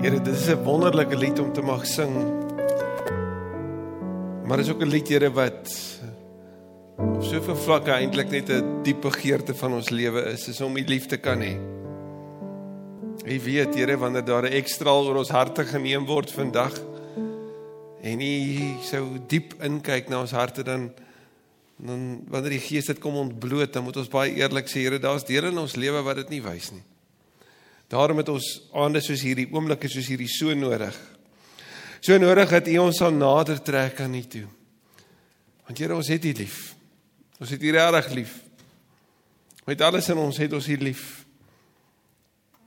Here, 0.00 0.20
dit 0.22 0.34
is 0.34 0.48
'n 0.48 0.62
wonderlike 0.62 1.16
lied 1.16 1.38
om 1.38 1.52
te 1.52 1.62
mag 1.62 1.86
sing. 1.86 2.14
Maar 4.46 4.56
dit 4.56 4.66
is 4.66 4.72
ook 4.72 4.82
'n 4.82 4.88
lied, 4.88 5.08
Here, 5.08 5.32
wat 5.32 5.72
op 6.96 7.22
soveel 7.22 7.56
vlakke 7.56 7.90
eintlik 7.90 8.30
net 8.30 8.48
'n 8.50 8.82
diep 8.82 9.00
begeerte 9.00 9.54
van 9.54 9.72
ons 9.72 9.88
lewe 9.88 10.22
is, 10.24 10.48
is 10.48 10.60
om 10.60 10.76
U 10.76 10.84
lief 10.86 11.06
te 11.06 11.16
kan 11.16 11.40
hê. 11.40 11.56
Jy 13.24 13.40
weet, 13.40 13.74
Here, 13.74 13.96
wanneer 13.96 14.24
daar 14.24 14.42
'n 14.42 14.52
ekstra 14.52 14.90
oor 14.90 15.16
ons 15.16 15.28
harte 15.28 15.64
geneem 15.64 16.06
word 16.06 16.30
vandag 16.30 16.80
en 18.02 18.20
U 18.20 18.74
sou 18.82 19.18
diep 19.26 19.54
inkyk 19.62 20.08
na 20.08 20.20
ons 20.20 20.30
harte 20.30 20.62
dan 20.62 20.90
dan 21.78 22.24
wanneer 22.28 22.50
die 22.50 22.60
Gees 22.60 22.86
dit 22.86 22.98
kom 22.98 23.16
ontbloot, 23.16 23.72
dan 23.72 23.84
moet 23.84 23.96
ons 23.96 24.08
baie 24.08 24.32
eerlik 24.34 24.68
sê, 24.68 24.80
Here, 24.80 24.98
daar's 24.98 25.24
dele 25.24 25.48
in 25.48 25.58
ons 25.58 25.76
lewe 25.76 26.02
wat 26.02 26.16
dit 26.16 26.28
nie 26.28 26.42
wys 26.42 26.70
nie. 26.72 26.82
Daarom 27.92 28.18
het 28.18 28.30
ons 28.32 28.46
aande 28.74 29.00
soos 29.04 29.22
hierdie 29.22 29.46
oomblikke 29.52 29.88
soos 29.90 30.08
hierdie 30.10 30.30
so 30.30 30.54
nodig. 30.58 30.96
So 32.02 32.18
nodig 32.18 32.50
dat 32.50 32.68
U 32.70 32.78
ons 32.82 32.98
sal 32.98 33.14
nader 33.14 33.60
trek 33.62 34.00
aan 34.02 34.14
U 34.14 34.22
toe. 34.22 34.46
Want 35.66 35.78
Here, 35.78 35.94
ons 35.94 36.10
het 36.10 36.24
U 36.24 36.32
lief. 36.38 36.74
Ons 37.42 37.52
het 37.54 37.62
U 37.62 37.70
regtig 37.74 38.12
lief. 38.14 38.34
Met 39.66 39.82
alles 39.82 40.08
in 40.12 40.18
ons 40.22 40.38
het 40.38 40.52
ons 40.54 40.68
U 40.68 40.76
lief. 40.78 41.04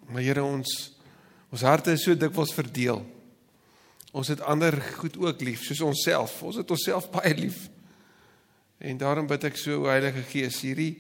Maar 0.09 0.23
Here, 0.23 0.43
ons 0.43 0.75
ons 1.49 1.65
harte 1.65 1.95
is 1.95 2.03
so 2.05 2.13
dikwels 2.13 2.53
verdeel. 2.53 3.01
Ons 4.13 4.29
het 4.33 4.41
ander 4.45 4.75
goed 4.99 5.15
ook 5.17 5.41
lief, 5.41 5.63
soos 5.65 5.81
onsself. 5.85 6.35
Ons 6.45 6.59
het 6.61 6.71
onsself 6.71 7.09
baie 7.13 7.33
lief. 7.37 7.67
En 8.79 8.97
daarom 8.97 9.27
bid 9.27 9.49
ek 9.49 9.57
so 9.59 9.89
Heilige 9.89 10.23
Gees 10.29 10.61
hierdie 10.63 10.93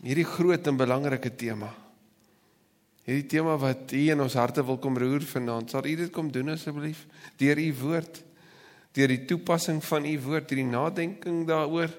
hierdie 0.00 0.24
groot 0.24 0.64
en 0.64 0.78
belangrike 0.80 1.34
tema. 1.36 1.68
Hierdie 3.08 3.26
tema 3.26 3.56
wat 3.60 3.92
U 3.96 4.02
in 4.12 4.20
ons 4.20 4.36
harte 4.36 4.64
wil 4.66 4.78
kom 4.82 4.98
roer 5.00 5.24
vanaand, 5.24 5.72
sal 5.72 5.86
U 5.88 5.94
dit 6.02 6.12
kom 6.12 6.28
doen 6.32 6.52
asseblief 6.52 7.06
deur 7.40 7.58
U 7.58 7.70
woord, 7.80 8.20
deur 8.96 9.14
die 9.14 9.24
toepassing 9.30 9.80
van 9.84 10.04
U 10.04 10.14
woord, 10.26 10.48
deur 10.50 10.60
die 10.60 10.68
nadenking 10.68 11.42
daaroor. 11.48 11.92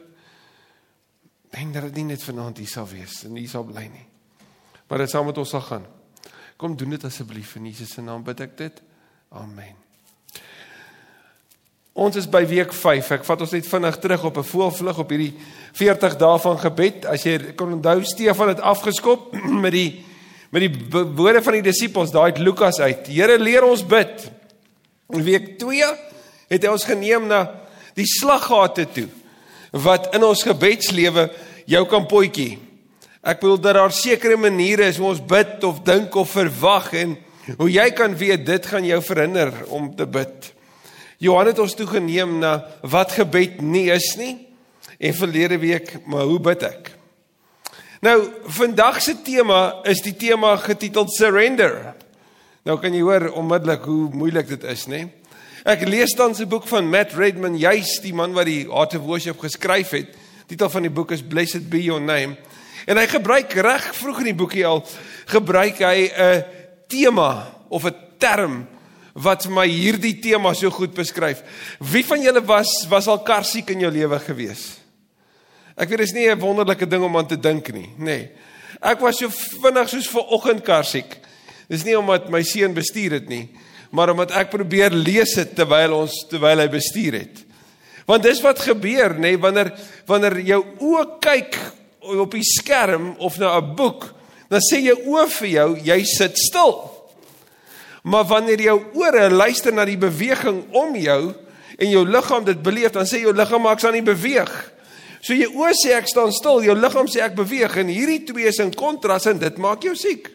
Dink 1.51 1.73
dat 1.75 1.89
dit 1.89 1.99
nie 1.99 2.13
net 2.13 2.23
vanaand 2.23 2.61
hier 2.61 2.69
sal 2.69 2.87
wees 2.87 3.23
en 3.27 3.35
hier 3.35 3.49
sal 3.49 3.65
bly 3.67 3.87
nie. 3.91 4.07
Maar 4.87 5.05
dit 5.05 5.11
saam 5.11 5.25
met 5.25 5.37
ons 5.41 5.49
sal 5.49 5.63
gaan. 5.65 5.87
Kom 6.61 6.77
doen 6.77 6.93
dit 6.93 7.05
asseblief 7.07 7.55
in 7.57 7.71
Jesus 7.71 7.95
se 7.95 8.03
naam 8.05 8.23
bid 8.23 8.43
ek 8.45 8.57
dit. 8.59 8.83
Amen. 9.33 9.79
Ons 11.91 12.15
is 12.21 12.27
by 12.29 12.45
week 12.47 12.71
5. 12.71 13.09
Ek 13.17 13.25
vat 13.27 13.41
ons 13.43 13.51
net 13.51 13.67
vinnig 13.67 13.97
terug 13.99 14.23
op 14.29 14.37
'n 14.37 14.47
voelvlug 14.47 14.99
op 14.99 15.09
hierdie 15.09 15.33
40 15.73 16.15
dae 16.15 16.39
van 16.39 16.59
gebed. 16.59 17.05
As 17.05 17.23
jy 17.23 17.53
kon 17.55 17.73
onthou 17.73 18.03
Stefan 18.03 18.47
het 18.47 18.59
afgeskop 18.59 19.33
met 19.65 19.71
die 19.71 20.05
met 20.51 20.65
die 20.65 21.03
woorde 21.15 21.41
van 21.43 21.57
die 21.59 21.65
disippels 21.69 22.11
daai 22.11 22.33
uit 22.33 22.41
Lukas 22.43 22.79
uit. 22.83 23.07
Here 23.07 23.37
leer 23.39 23.63
ons 23.63 23.83
bid. 23.87 24.27
In 25.11 25.23
week 25.23 25.55
2 25.59 25.87
het 26.51 26.65
hy 26.65 26.71
ons 26.71 26.87
geneem 26.87 27.29
na 27.29 27.45
die 27.95 28.07
slaggate 28.07 28.87
toe 28.91 29.07
wat 29.71 30.09
in 30.15 30.23
ons 30.27 30.43
gebedslewe 30.43 31.29
jou 31.71 31.83
kan 31.87 32.07
potjie. 32.11 32.59
Ek 33.23 33.39
bedoel 33.39 33.59
dat 33.63 33.77
daar 33.77 33.93
sekere 33.95 34.35
maniere 34.39 34.89
is 34.91 34.99
hoe 34.99 35.11
ons 35.13 35.23
bid 35.23 35.63
of 35.63 35.83
dink 35.87 36.15
of 36.19 36.33
verwag 36.35 36.89
en 36.99 37.15
hoe 37.57 37.69
jy 37.71 37.87
kan 37.95 38.15
weet 38.17 38.43
dit 38.47 38.67
gaan 38.67 38.87
jou 38.87 38.99
verhinder 39.05 39.53
om 39.71 39.91
te 39.95 40.07
bid. 40.09 40.51
Johan 41.21 41.51
het 41.51 41.59
ons 41.61 41.75
toe 41.77 41.87
geneem 41.87 42.39
na 42.41 42.57
wat 42.81 43.13
gebed 43.15 43.61
nie 43.61 43.87
is 43.93 44.15
nie 44.19 44.33
en 44.99 45.15
verlede 45.15 45.61
week 45.61 45.99
maar 46.09 46.27
hoe 46.27 46.41
bid 46.43 46.65
ek? 46.67 46.91
Nou 48.01 48.31
vandag 48.49 48.95
se 49.01 49.13
tema 49.21 49.75
is 49.85 49.99
die 50.01 50.15
tema 50.17 50.55
getiteld 50.57 51.11
surrender. 51.13 51.91
Nou 52.65 52.79
kan 52.81 52.95
jy 52.97 53.03
hoor 53.05 53.27
onmiddellik 53.37 53.83
hoe 53.85 54.07
moeilik 54.17 54.47
dit 54.49 54.63
is, 54.71 54.87
nê? 54.89 55.03
Ek 55.69 55.85
lees 55.85 56.15
dan 56.17 56.33
'n 56.33 56.49
boek 56.49 56.65
van 56.67 56.89
Matt 56.89 57.13
Redman, 57.13 57.57
juis 57.57 57.99
die 58.01 58.13
man 58.13 58.33
wat 58.33 58.45
die 58.45 58.65
Art 58.65 58.95
of 58.95 59.05
Worship 59.05 59.37
geskryf 59.39 59.89
het. 59.89 60.09
Die 60.47 60.57
titel 60.57 60.69
van 60.69 60.81
die 60.81 60.89
boek 60.89 61.11
is 61.11 61.21
Blessed 61.21 61.69
Be 61.69 61.83
Your 61.83 62.01
Name. 62.01 62.37
En 62.87 62.97
hy 62.97 63.05
gebruik 63.05 63.53
reg 63.53 63.95
vroeg 63.95 64.17
in 64.17 64.33
die 64.33 64.35
boekie 64.35 64.65
al 64.65 64.83
gebruik 65.25 65.77
hy 65.77 66.09
'n 66.09 66.45
tema 66.87 67.53
of 67.69 67.85
'n 67.85 67.95
term 68.17 68.67
wat 69.13 69.43
vir 69.43 69.51
my 69.51 69.67
hierdie 69.67 70.19
tema 70.19 70.53
so 70.53 70.69
goed 70.69 70.93
beskryf. 70.93 71.43
Wie 71.79 72.05
van 72.05 72.21
julle 72.21 72.45
was 72.45 72.87
was 72.89 73.07
al 73.07 73.19
karsiek 73.19 73.69
in 73.69 73.79
jou 73.79 73.91
lewe 73.91 74.19
gewees? 74.19 74.80
Ek 75.75 75.89
weet 75.89 76.03
dis 76.03 76.13
nie 76.13 76.29
'n 76.29 76.39
wonderlike 76.39 76.87
ding 76.87 77.03
om 77.03 77.17
aan 77.17 77.27
te 77.27 77.39
dink 77.39 77.73
nie, 77.73 77.89
nê. 77.97 78.03
Nee. 78.05 78.29
Ek 78.81 78.99
was 78.99 79.17
so 79.17 79.29
vinnig 79.29 79.89
soos 79.89 80.07
ver 80.07 80.25
oggend 80.33 80.63
karsiek. 80.63 81.17
Dis 81.69 81.83
nie 81.83 81.97
omdat 81.97 82.29
my 82.29 82.41
seun 82.43 82.73
bestuur 82.73 83.11
het 83.11 83.29
nie, 83.29 83.49
maar 83.91 84.09
omdat 84.09 84.31
ek 84.31 84.49
probeer 84.49 84.91
lees 84.91 85.35
dit 85.35 85.55
terwyl 85.55 85.93
ons 85.93 86.15
terwyl 86.29 86.59
hy 86.59 86.67
bestuur 86.67 87.13
het. 87.13 87.43
Want 88.09 88.23
dis 88.23 88.41
wat 88.41 88.59
gebeur, 88.59 89.13
nê, 89.15 89.19
nee, 89.31 89.37
wanneer 89.37 89.71
wanneer 90.09 90.39
jou 90.39 90.63
oë 90.79 91.05
kyk 91.23 91.59
op 92.01 92.33
die 92.33 92.43
skerm 92.43 93.15
of 93.19 93.37
na 93.37 93.57
'n 93.57 93.75
boek, 93.75 94.13
dan 94.49 94.59
sê 94.59 94.81
jou 94.81 94.97
oë 94.97 95.29
vir 95.29 95.47
jou, 95.47 95.77
jy 95.83 96.03
sit 96.03 96.37
stil. 96.37 96.91
Maar 98.03 98.25
wanneer 98.25 98.61
jou 98.61 98.81
ore 98.93 99.29
luister 99.29 99.73
na 99.73 99.85
die 99.85 99.97
beweging 99.97 100.63
om 100.73 100.95
jou 100.95 101.33
en 101.77 101.89
jou 101.89 102.05
liggaam 102.05 102.43
dit 102.43 102.61
beleef, 102.61 102.91
dan 102.91 103.05
sê 103.05 103.21
jou 103.21 103.33
liggaam 103.33 103.61
maar 103.61 103.73
ek 103.73 103.79
staan 103.79 103.93
nie 103.93 104.01
beweeg. 104.01 104.71
So 105.21 105.37
jou 105.37 105.49
oë 105.61 105.73
sê 105.77 105.93
ek 105.95 106.09
staan 106.09 106.31
stil, 106.33 106.63
jou 106.65 106.75
liggaam 106.75 107.09
sê 107.11 107.21
ek 107.21 107.35
beweeg 107.37 107.77
en 107.77 107.91
hierdie 107.93 108.23
twee 108.25 108.49
is 108.49 108.59
in 108.59 108.73
kontras 108.73 109.27
en 109.29 109.39
dit 109.41 109.57
maak 109.61 109.83
jou 109.85 109.93
siek. 109.95 110.29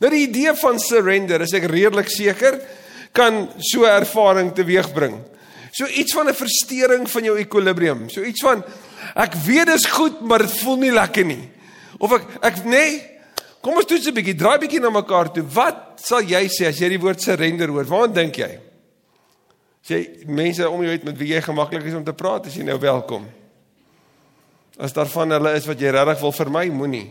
Nou 0.00 0.10
die 0.12 0.26
idee 0.26 0.52
van 0.60 0.80
surrender, 0.82 1.42
is 1.42 1.54
ek 1.56 1.68
redelik 1.70 2.10
seker, 2.12 2.58
kan 3.14 3.46
so 3.62 3.86
ervaring 3.88 4.52
teweegbring. 4.54 5.16
So 5.74 5.86
iets 5.86 6.12
van 6.12 6.28
'n 6.28 6.34
verstoring 6.34 7.08
van 7.10 7.24
jou 7.24 7.38
ekwilibrium. 7.38 8.10
So 8.10 8.22
iets 8.22 8.40
van 8.40 8.62
ek 9.16 9.34
weet 9.34 9.66
dit 9.66 9.74
is 9.74 9.86
goed, 9.86 10.20
maar 10.20 10.38
dit 10.38 10.60
voel 10.60 10.76
nie 10.76 10.92
lekker 10.92 11.24
nie. 11.24 11.50
Of 11.98 12.12
ek 12.12 12.22
ek 12.42 12.64
nê, 12.64 12.70
nee, 12.70 13.14
Kom 13.64 13.78
ons 13.80 13.86
toets 13.88 14.06
'n 14.06 14.12
bietjie, 14.12 14.36
draai 14.36 14.58
bietjie 14.60 14.80
na 14.80 14.90
mekaar 14.90 15.32
toe. 15.32 15.42
Wat 15.42 15.96
sal 15.96 16.20
jy 16.20 16.44
sê 16.52 16.68
as 16.68 16.78
jy 16.78 16.88
die 16.88 17.00
woord 17.00 17.20
surrender 17.20 17.68
hoor? 17.68 17.84
Waar 17.84 18.12
dink 18.12 18.36
jy? 18.36 18.60
As 19.80 19.88
jy 19.88 20.24
mense 20.26 20.68
om 20.68 20.82
jou 20.82 20.92
het 20.92 21.04
met 21.04 21.16
wie 21.16 21.32
jy 21.32 21.40
gemaklik 21.40 21.84
is 21.84 21.94
om 21.94 22.04
te 22.04 22.12
praat, 22.12 22.46
is 22.46 22.56
jy 22.56 22.62
nou 22.62 22.78
welkom. 22.78 23.24
As 24.76 24.92
daar 24.92 25.06
van 25.06 25.30
hulle 25.30 25.52
is 25.54 25.66
wat 25.70 25.78
jy 25.78 25.92
regtig 25.94 26.22
wil 26.24 26.32
vermy, 26.34 26.64
moenie. 26.74 27.06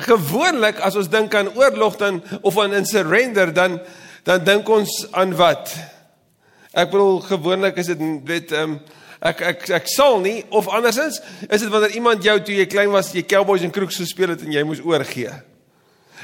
Gewoonlik 0.00 0.78
as 0.80 0.96
ons 0.96 1.10
dink 1.12 1.34
aan 1.34 1.50
oorlog 1.58 1.98
dan 2.00 2.22
of 2.40 2.58
aan 2.58 2.74
'n 2.74 2.86
surrender 2.86 3.52
dan 3.52 3.80
dan 4.24 4.44
dink 4.44 4.68
ons 4.68 5.06
aan 5.12 5.34
wat? 5.36 5.74
Ek 6.72 6.90
bedoel 6.90 7.20
gewoonlik 7.20 7.76
is 7.76 7.86
dit 7.86 7.98
weet 8.24 8.52
ehm 8.52 8.62
um, 8.62 8.80
ek 9.20 9.40
ek 9.40 9.68
ek 9.68 9.88
sal 9.88 10.20
nie 10.20 10.44
of 10.48 10.68
andersins 10.68 11.20
is 11.48 11.60
dit 11.60 11.68
wanneer 11.68 11.94
iemand 11.94 12.24
jou 12.24 12.40
toe 12.40 12.54
jy 12.54 12.66
klein 12.66 12.90
was 12.90 13.12
jy 13.12 13.22
cowboys 13.22 13.62
en 13.62 13.70
crooks 13.70 13.96
gespeel 13.96 14.28
het 14.28 14.42
en 14.42 14.52
jy 14.52 14.62
moes 14.62 14.80
oorgee. 14.80 15.49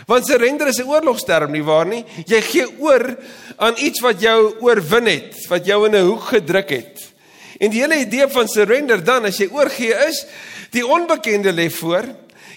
Want 0.05 0.27
surrender 0.27 0.69
is 0.69 0.79
'n 0.79 0.89
oorlogsterm 0.89 1.53
nie 1.53 1.65
waar 1.65 1.87
nie? 1.87 2.05
Jy 2.27 2.41
gee 2.41 2.67
oor 2.81 3.17
aan 3.57 3.75
iets 3.79 4.01
wat 4.01 4.21
jou 4.21 4.55
oorwin 4.61 5.07
het, 5.07 5.47
wat 5.49 5.67
jou 5.67 5.87
in 5.87 5.95
'n 5.95 6.07
hoek 6.07 6.23
gedruk 6.23 6.71
het. 6.71 7.13
En 7.59 7.71
die 7.71 7.81
hele 7.81 8.01
idee 8.01 8.29
van 8.29 8.49
surrender 8.49 9.05
dan 9.05 9.25
as 9.25 9.39
jy 9.39 9.49
oorgee 9.51 9.95
is, 10.09 10.27
die 10.71 10.87
onbekende 10.87 11.53
lê 11.53 11.71
voor. 11.71 12.05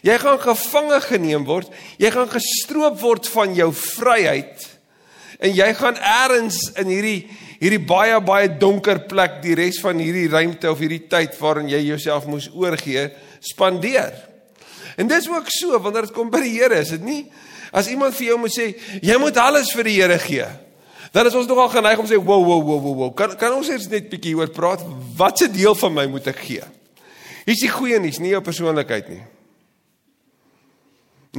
Jy 0.02 0.18
gaan 0.18 0.40
gevange 0.40 1.02
geneem 1.02 1.46
word, 1.46 1.68
jy 1.98 2.12
gaan 2.12 2.30
gestroop 2.30 3.00
word 3.00 3.28
van 3.28 3.56
jou 3.56 3.74
vryheid 3.74 4.80
en 5.40 5.54
jy 5.56 5.74
gaan 5.74 5.96
eers 5.96 6.72
in 6.80 6.88
hierdie 6.92 7.30
hierdie 7.60 7.82
baie 7.84 8.20
baie 8.24 8.48
donker 8.60 9.02
plek 9.12 9.42
die 9.44 9.56
res 9.56 9.82
van 9.84 10.00
hierdie 10.00 10.30
ruimte 10.32 10.70
of 10.72 10.80
hierdie 10.80 11.08
tyd 11.12 11.36
waarin 11.42 11.68
jy 11.72 11.82
jouself 11.90 12.28
moes 12.28 12.48
oorgee 12.56 13.10
spandeer. 13.44 14.14
En 15.00 15.08
dis 15.08 15.30
ook 15.32 15.48
so 15.54 15.80
wanneer 15.80 16.10
dit 16.10 16.16
kom 16.16 16.32
by 16.32 16.42
die 16.44 16.58
Here, 16.58 16.82
is 16.84 16.92
dit 16.92 17.04
nie? 17.06 17.22
As 17.72 17.88
iemand 17.88 18.18
vir 18.18 18.32
jou 18.32 18.40
moet 18.42 18.54
sê 18.54 18.72
jy 19.06 19.16
moet 19.22 19.38
alles 19.40 19.72
vir 19.76 19.88
die 19.88 19.96
Here 20.02 20.18
gee, 20.20 20.48
dan 21.14 21.30
is 21.30 21.38
ons 21.38 21.48
nogal 21.50 21.72
geneig 21.74 22.02
om 22.02 22.10
sê 22.10 22.18
wow 22.20 22.44
wow 22.44 22.60
wow 22.60 22.82
wow. 22.84 22.98
wow. 23.04 23.14
Kan 23.16 23.38
kan 23.40 23.56
ons 23.56 23.70
eers 23.72 23.88
net 23.90 24.10
bietjie 24.12 24.36
oor 24.38 24.52
praat 24.54 24.84
watse 25.18 25.48
deel 25.54 25.78
van 25.78 25.96
my 25.96 26.06
moet 26.12 26.28
ek 26.34 26.44
gee? 26.44 26.68
Hier's 27.48 27.64
die 27.64 27.72
goeie 27.72 27.98
nuus, 28.02 28.20
nie 28.22 28.34
jou 28.36 28.44
persoonlikheid 28.46 29.10
nie. 29.10 29.24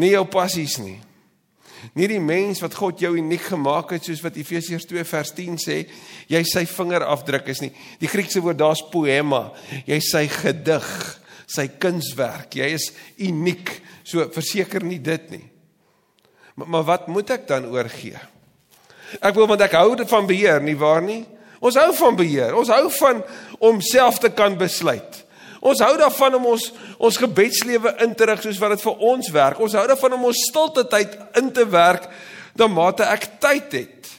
Nie 0.00 0.14
jou 0.14 0.24
passies 0.30 0.78
nie. 0.82 0.98
Nie 1.96 2.08
die 2.10 2.20
mens 2.22 2.60
wat 2.62 2.74
God 2.76 3.00
jou 3.00 3.12
uniek 3.16 3.44
gemaak 3.52 3.94
het 3.94 4.04
soos 4.04 4.20
wat 4.24 4.36
Efesiërs 4.38 4.88
2 4.88 5.04
vers 5.06 5.30
10 5.36 5.60
sê, 5.62 5.78
jy 6.30 6.42
sy 6.48 6.64
vingerafdruk 6.68 7.48
is 7.52 7.62
nie. 7.64 7.70
Die 8.02 8.10
Griekse 8.10 8.42
woord 8.44 8.58
daar's 8.60 8.82
poema. 8.92 9.48
Jy 9.88 10.00
sy 10.04 10.24
gedig, 10.32 10.88
sy 11.50 11.66
kunswerk. 11.82 12.54
Jy 12.58 12.68
is 12.76 12.90
uniek. 13.18 13.72
So 14.06 14.26
verseker 14.34 14.84
nie 14.86 15.00
dit 15.02 15.30
nie. 15.34 15.46
Maar, 16.54 16.68
maar 16.68 16.86
wat 16.88 17.08
moet 17.10 17.34
ek 17.36 17.48
dan 17.50 17.68
oorgee? 17.70 18.18
Ek 19.18 19.34
wil 19.34 19.48
want 19.50 19.62
ek 19.64 19.74
hou 19.74 19.96
van 20.06 20.28
beheer, 20.28 20.62
nie 20.62 20.78
waar 20.78 21.02
nie? 21.02 21.24
Ons 21.60 21.76
hou 21.76 21.90
van 21.96 22.16
beheer. 22.16 22.54
Ons 22.56 22.70
hou 22.72 22.86
van 23.00 23.24
om 23.58 23.80
self 23.84 24.20
te 24.22 24.30
kan 24.32 24.56
besluit. 24.58 25.24
Ons 25.60 25.82
hou 25.84 25.92
daarvan 26.00 26.38
om 26.38 26.46
ons 26.54 26.70
ons 27.00 27.16
gebedslewe 27.20 27.92
in 28.04 28.14
te 28.16 28.24
rig 28.28 28.40
soos 28.44 28.60
wat 28.60 28.76
dit 28.76 28.84
vir 28.84 29.02
ons 29.10 29.30
werk. 29.34 29.60
Ons 29.60 29.76
hou 29.76 29.84
daarvan 29.88 30.16
om 30.16 30.28
ons 30.30 30.44
stilte 30.48 30.86
tyd 30.88 31.16
in 31.40 31.50
te 31.52 31.66
werk 31.68 32.08
na 32.56 32.68
mate 32.68 33.04
ek 33.04 33.26
tyd 33.42 33.76
het. 33.76 34.12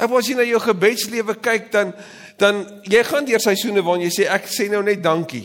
Ek 0.00 0.12
as 0.16 0.30
jy 0.30 0.36
na 0.38 0.46
jou 0.46 0.60
gebedslewe 0.62 1.36
kyk 1.42 1.70
dan 1.74 1.94
dan 2.40 2.62
jy 2.88 3.02
gaan 3.04 3.26
deur 3.28 3.42
seisoene 3.42 3.82
waarin 3.84 4.06
jy 4.06 4.12
sê 4.14 4.28
ek 4.32 4.46
sê 4.48 4.70
nou 4.72 4.80
net 4.86 5.02
dankie. 5.04 5.44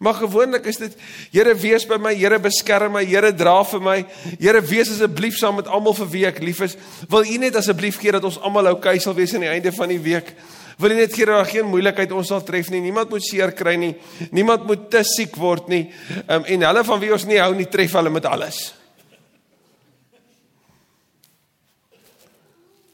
Maar 0.00 0.14
gewoonlik 0.14 0.64
is 0.64 0.78
dit 0.80 0.94
Here 1.30 1.52
wees 1.54 1.84
by 1.86 1.98
my, 2.00 2.14
Here 2.16 2.38
beskerm 2.40 2.94
my, 2.96 3.02
Here 3.04 3.34
dra 3.36 3.58
vir 3.68 3.82
my. 3.84 3.98
Here 4.40 4.62
wees 4.64 4.88
asseblief 4.94 5.36
saam 5.36 5.58
met 5.60 5.68
almal 5.68 5.92
vir 5.98 6.08
wie 6.14 6.22
ek 6.28 6.38
lief 6.40 6.62
is. 6.64 6.76
Wil 7.12 7.28
U 7.28 7.36
net 7.42 7.58
asseblief 7.60 7.98
gee 8.00 8.14
dat 8.16 8.24
ons 8.24 8.38
almal 8.40 8.72
oukei 8.72 8.96
sal 9.02 9.12
wees 9.18 9.34
aan 9.36 9.44
die 9.44 9.50
einde 9.52 9.72
van 9.76 9.92
die 9.92 10.00
week? 10.00 10.32
Wil 10.80 10.94
U 10.94 10.96
net 10.96 11.12
gee 11.12 11.28
dat 11.28 11.36
daar 11.36 11.50
geen 11.50 11.68
moeilikheid 11.68 12.14
ons 12.16 12.32
sal 12.32 12.40
tref 12.48 12.70
nie. 12.72 12.80
Niemand 12.80 13.12
moet 13.12 13.26
seer 13.26 13.52
kry 13.52 13.74
nie. 13.76 13.90
Niemand 14.32 14.64
moet 14.70 14.86
te 14.94 15.02
siek 15.04 15.36
word 15.36 15.68
nie. 15.68 15.82
Um, 16.24 16.46
en 16.48 16.64
hulle 16.70 16.84
van 16.88 17.02
wie 17.02 17.10
ons 17.12 17.26
nie 17.28 17.40
hou 17.42 17.50
nie, 17.58 17.68
tref 17.68 17.98
hulle 18.00 18.12
met 18.14 18.28
alles. 18.30 18.62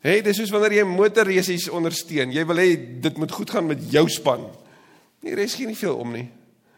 Hey, 0.02 0.25
dis 0.26 0.41
soos 0.41 0.50
wanneer 0.55 0.81
jy 0.81 0.88
motorresies 0.91 1.69
ondersteun. 1.70 2.35
Jy 2.35 2.43
wil 2.50 2.62
hê 2.62 2.67
dit 3.06 3.23
moet 3.23 3.31
goed 3.38 3.55
gaan 3.55 3.70
met 3.70 3.87
jou 3.94 4.05
span. 4.11 4.43
Nie 5.23 5.38
res 5.38 5.55
gee 5.55 5.70
nie 5.70 5.79
veel 5.79 5.94
om 6.02 6.11
nie. 6.19 6.26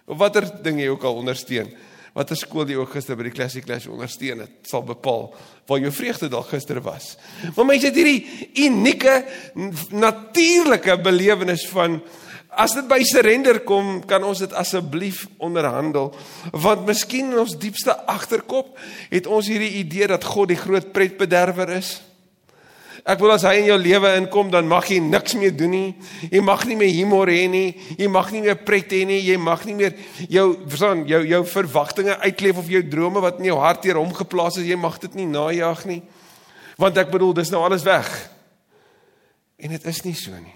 Of 0.09 0.19
watter 0.21 0.49
ding 0.65 0.81
jy 0.81 0.89
ook 0.93 1.05
al 1.05 1.21
ondersteun. 1.21 1.71
Watter 2.17 2.39
skool 2.41 2.67
jy 2.67 2.79
ook 2.81 2.95
gister 2.97 3.19
by 3.19 3.29
die 3.29 3.35
Classic 3.35 3.65
Clash 3.65 3.87
ondersteun 3.91 4.41
het, 4.43 4.55
sal 4.67 4.83
bepaal 4.87 5.29
waar 5.69 5.83
jou 5.83 5.93
vreugde 5.93 6.31
dalk 6.33 6.49
gister 6.51 6.81
was. 6.83 7.13
Maar 7.55 7.69
mense 7.69 7.91
het 7.91 7.99
hierdie 7.99 8.49
unieke 8.65 9.21
natuurlike 9.93 10.97
belewenis 11.05 11.67
van 11.71 12.01
as 12.59 12.73
dit 12.75 12.89
by 12.91 12.99
surrender 13.07 13.61
kom, 13.69 13.99
kan 14.09 14.25
ons 14.27 14.41
dit 14.43 14.55
asseblief 14.57 15.27
onderhandel 15.45 16.11
want 16.57 16.89
miskien 16.89 17.29
in 17.31 17.43
ons 17.45 17.59
diepste 17.61 17.95
agterkop 18.09 18.73
het 19.13 19.29
ons 19.31 19.47
hierdie 19.47 19.77
idee 19.85 20.09
dat 20.11 20.27
God 20.27 20.51
die 20.51 20.59
groot 20.59 20.89
pretbederwer 20.97 21.77
is. 21.77 21.99
Ek 23.09 23.23
wil 23.23 23.33
as 23.33 23.45
hy 23.49 23.55
in 23.63 23.71
jou 23.71 23.79
lewe 23.81 24.11
inkom, 24.19 24.51
dan 24.53 24.67
mag 24.69 24.85
jy 24.93 24.99
niks 25.01 25.33
meer 25.41 25.55
doen 25.57 25.73
nie. 25.73 25.95
Jy 26.29 26.43
mag 26.45 26.67
nie 26.69 26.77
meer 26.77 26.93
humor 26.93 27.31
hê 27.33 27.47
nie. 27.49 27.71
Jy 27.97 28.09
mag 28.13 28.29
nie 28.35 28.43
meer 28.45 28.59
pret 28.61 28.93
hê 28.93 29.07
nie. 29.09 29.23
Jy 29.25 29.39
mag 29.41 29.65
nie 29.65 29.77
meer 29.79 29.95
jou 30.29 30.45
verstaan, 30.67 31.07
jou 31.09 31.23
jou 31.25 31.41
verwagtinge 31.49 32.19
uitleef 32.27 32.61
of 32.61 32.69
jou 32.69 32.83
drome 32.85 33.23
wat 33.25 33.41
in 33.41 33.49
jou 33.49 33.57
hart 33.63 33.87
deur 33.87 34.03
hom 34.03 34.13
geplaas 34.13 34.61
is, 34.61 34.69
jy 34.69 34.77
mag 34.77 35.01
dit 35.01 35.17
nie 35.17 35.29
najag 35.31 35.87
nie. 35.89 36.03
Want 36.77 37.01
ek 37.01 37.09
bedoel, 37.15 37.33
dis 37.41 37.53
nou 37.55 37.65
alles 37.65 37.87
weg. 37.89 38.13
En 39.57 39.73
dit 39.73 39.89
is 39.89 40.05
nie 40.05 40.15
so 40.15 40.37
nie. 40.37 40.55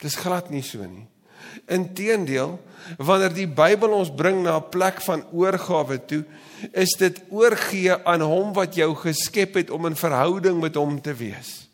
Dis 0.00 0.16
glad 0.18 0.48
nie 0.50 0.64
so 0.64 0.80
nie. 0.88 1.04
Inteendeel, 1.66 2.56
wanneer 2.98 3.34
die 3.34 3.48
Bybel 3.48 3.94
ons 3.94 4.12
bring 4.14 4.42
na 4.42 4.56
'n 4.56 4.68
plek 4.70 5.00
van 5.00 5.24
oorgawe 5.32 5.98
toe, 6.04 6.24
is 6.72 6.94
dit 6.98 7.22
oorgee 7.28 8.04
aan 8.04 8.20
hom 8.20 8.52
wat 8.52 8.74
jou 8.74 8.94
geskep 8.94 9.54
het 9.54 9.70
om 9.70 9.86
in 9.86 9.96
verhouding 9.96 10.60
met 10.60 10.74
hom 10.74 11.00
te 11.00 11.14
wees. 11.14 11.68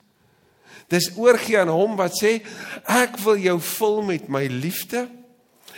Dis 0.89 1.11
oorgee 1.17 1.59
aan 1.59 1.69
hom 1.69 1.97
wat 1.97 2.17
sê 2.17 2.41
ek 2.85 3.19
wil 3.25 3.37
jou 3.37 3.61
vul 3.61 4.03
met 4.03 4.29
my 4.29 4.47
liefde 4.47 5.09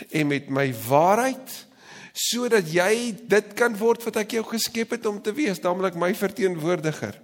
en 0.09 0.27
met 0.27 0.49
my 0.49 0.73
waarheid 0.87 1.67
sodat 2.11 2.67
jy 2.67 3.15
dit 3.31 3.53
kan 3.55 3.75
word 3.79 4.03
wat 4.03 4.17
ek 4.23 4.31
jou 4.35 4.43
geskep 4.43 4.97
het 4.97 5.05
om 5.07 5.21
te 5.23 5.31
wees, 5.31 5.61
naamlik 5.63 5.95
my 5.95 6.11
verteenwoordiger. 6.15 7.15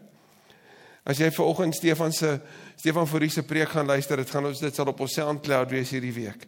As 1.07 1.19
jy 1.19 1.27
vanoggend 1.31 1.75
Stefan 1.75 2.12
se 2.15 2.38
Stefan 2.77 3.07
Fourie 3.09 3.31
se 3.33 3.41
preek 3.41 3.71
gaan 3.74 3.89
luister, 3.89 4.19
dit 4.21 4.29
gaan 4.29 4.45
ons 4.45 4.59
dit 4.62 4.75
sal 4.75 4.89
op 4.91 5.00
ons 5.01 5.13
SoundCloud 5.18 5.71
wees 5.74 5.91
hierdie 5.95 6.13
week. 6.13 6.45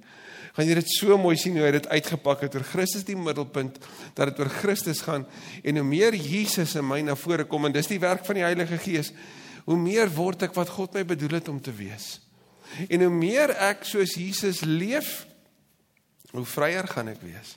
Gaan 0.53 0.67
jy 0.69 0.75
dit 0.77 0.91
so 0.91 1.17
mooi 1.17 1.35
sien 1.39 1.57
hoe 1.57 1.65
hy 1.65 1.73
dit 1.77 1.87
uitgepak 1.89 2.43
het 2.45 2.55
oor 2.57 2.65
Christus 2.67 3.05
die 3.07 3.17
middelpunt 3.17 3.79
dat 4.17 4.31
dit 4.31 4.41
oor 4.41 4.49
Christus 4.53 5.01
gaan 5.05 5.25
en 5.63 5.81
hoe 5.81 5.85
meer 5.85 6.17
Jesus 6.17 6.75
in 6.77 6.85
my 6.85 6.99
na 7.05 7.15
vore 7.17 7.45
kom 7.49 7.65
en 7.65 7.73
dis 7.73 7.89
die 7.89 8.01
werk 8.01 8.25
van 8.27 8.37
die 8.37 8.45
Heilige 8.45 8.77
Gees 8.81 9.13
hoe 9.65 9.77
meer 9.77 10.09
word 10.13 10.47
ek 10.47 10.55
wat 10.57 10.71
God 10.73 10.97
my 10.97 11.03
bedoel 11.05 11.37
het 11.39 11.49
om 11.51 11.59
te 11.61 11.73
wees. 11.75 12.17
En 12.89 13.05
hoe 13.05 13.13
meer 13.13 13.53
ek 13.69 13.85
soos 13.87 14.15
Jesus 14.17 14.61
leef 14.65 15.23
hoe 16.33 16.45
vryer 16.45 16.85
gaan 16.89 17.09
ek 17.13 17.21
wees. 17.25 17.55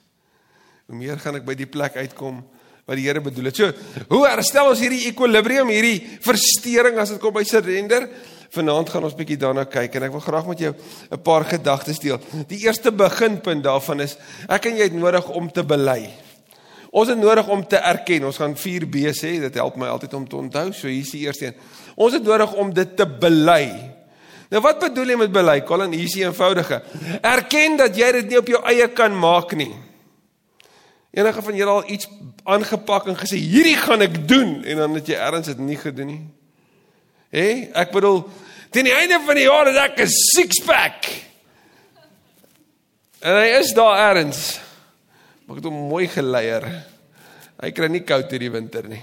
Hoe 0.88 0.96
meer 0.96 1.20
gaan 1.20 1.38
ek 1.40 1.46
by 1.48 1.56
die 1.56 1.68
plek 1.68 1.96
uitkom 2.00 2.40
wat 2.88 2.98
die 2.98 3.06
Here 3.06 3.22
bedoel 3.22 3.50
het. 3.50 3.60
So 3.60 3.70
hoe 4.10 4.22
herstel 4.26 4.72
ons 4.72 4.82
hierdie 4.82 5.06
ekwilibrium 5.10 5.70
hierdie 5.72 6.00
verstoring 6.24 6.98
as 7.00 7.14
dit 7.14 7.22
kom 7.22 7.34
by 7.34 7.44
surrender 7.46 8.08
Vanaand 8.52 8.90
gaan 8.92 9.06
ons 9.08 9.14
bietjie 9.16 9.38
daarna 9.40 9.64
kyk 9.64 9.94
en 9.96 10.04
ek 10.08 10.12
wil 10.12 10.20
graag 10.20 10.48
met 10.50 10.58
jou 10.60 10.74
'n 11.10 11.22
paar 11.22 11.44
gedagtes 11.44 11.98
deel. 11.98 12.20
Die 12.48 12.64
eerste 12.66 12.92
beginpunt 12.92 13.64
daarvan 13.64 14.00
is 14.00 14.16
ek 14.48 14.66
en 14.66 14.76
jy 14.76 14.82
het 14.82 14.94
nodig 14.94 15.28
om 15.28 15.52
te 15.52 15.64
bely. 15.64 16.10
Ons 16.90 17.08
het 17.08 17.18
nodig 17.18 17.48
om 17.48 17.66
te 17.66 17.76
erken. 17.76 18.24
Ons 18.24 18.36
gaan 18.36 18.54
4B 18.56 19.12
sê, 19.16 19.40
dit 19.40 19.54
help 19.54 19.76
my 19.76 19.86
altyd 19.86 20.14
om 20.14 20.28
te 20.28 20.36
onthou. 20.36 20.72
So 20.72 20.88
hier 20.88 21.00
is 21.00 21.10
die 21.10 21.24
eerste 21.24 21.46
een. 21.46 21.54
Ons 21.96 22.12
het 22.12 22.22
nodig 22.22 22.52
om 22.52 22.72
dit 22.74 22.96
te 22.96 23.06
bely. 23.06 23.94
Nou 24.50 24.60
wat 24.60 24.78
bedoel 24.78 25.14
jy 25.14 25.16
met 25.16 25.32
bely? 25.32 25.62
Colin, 25.64 25.92
hier 25.92 26.04
is 26.04 26.12
die 26.12 26.26
eenvoudige. 26.26 26.82
Erken 27.22 27.78
dat 27.80 27.96
jy 27.96 28.12
dit 28.12 28.28
nie 28.28 28.38
op 28.38 28.52
jou 28.52 28.60
eie 28.68 28.88
kan 28.92 29.16
maak 29.18 29.56
nie. 29.56 29.72
Enige 31.10 31.42
van 31.42 31.56
julle 31.56 31.70
al 31.70 31.90
iets 31.92 32.08
aangepak 32.44 33.08
en 33.08 33.16
gesê 33.16 33.40
hierdie 33.40 33.76
gaan 33.80 34.04
ek 34.04 34.28
doen 34.28 34.60
en 34.60 34.84
dan 34.84 34.94
het 35.00 35.08
jy 35.08 35.16
ergens 35.16 35.46
dit 35.46 35.58
nie 35.58 35.80
gedoen 35.80 36.06
nie. 36.12 36.22
Hé, 37.32 37.40
hey, 37.40 37.60
ek 37.80 37.94
bedoel 37.94 38.26
teen 38.72 38.90
die 38.90 38.92
einde 38.92 39.16
van 39.24 39.38
die 39.38 39.46
jaar 39.46 39.70
het 39.70 39.78
ek 39.80 40.02
'n 40.04 40.08
six 40.08 40.60
pack. 40.60 41.08
En 43.22 43.38
hy 43.40 43.48
is 43.60 43.72
daar 43.72 44.12
erns. 44.12 44.60
Maar 45.46 45.56
ek 45.56 45.62
het 45.62 45.70
hom 45.72 45.88
mooi 45.88 46.08
geleier. 46.08 46.66
Hy 47.62 47.70
kry 47.70 47.88
nie 47.88 48.04
koud 48.04 48.30
hierdie 48.30 48.50
winter 48.50 48.88
nie. 48.88 49.02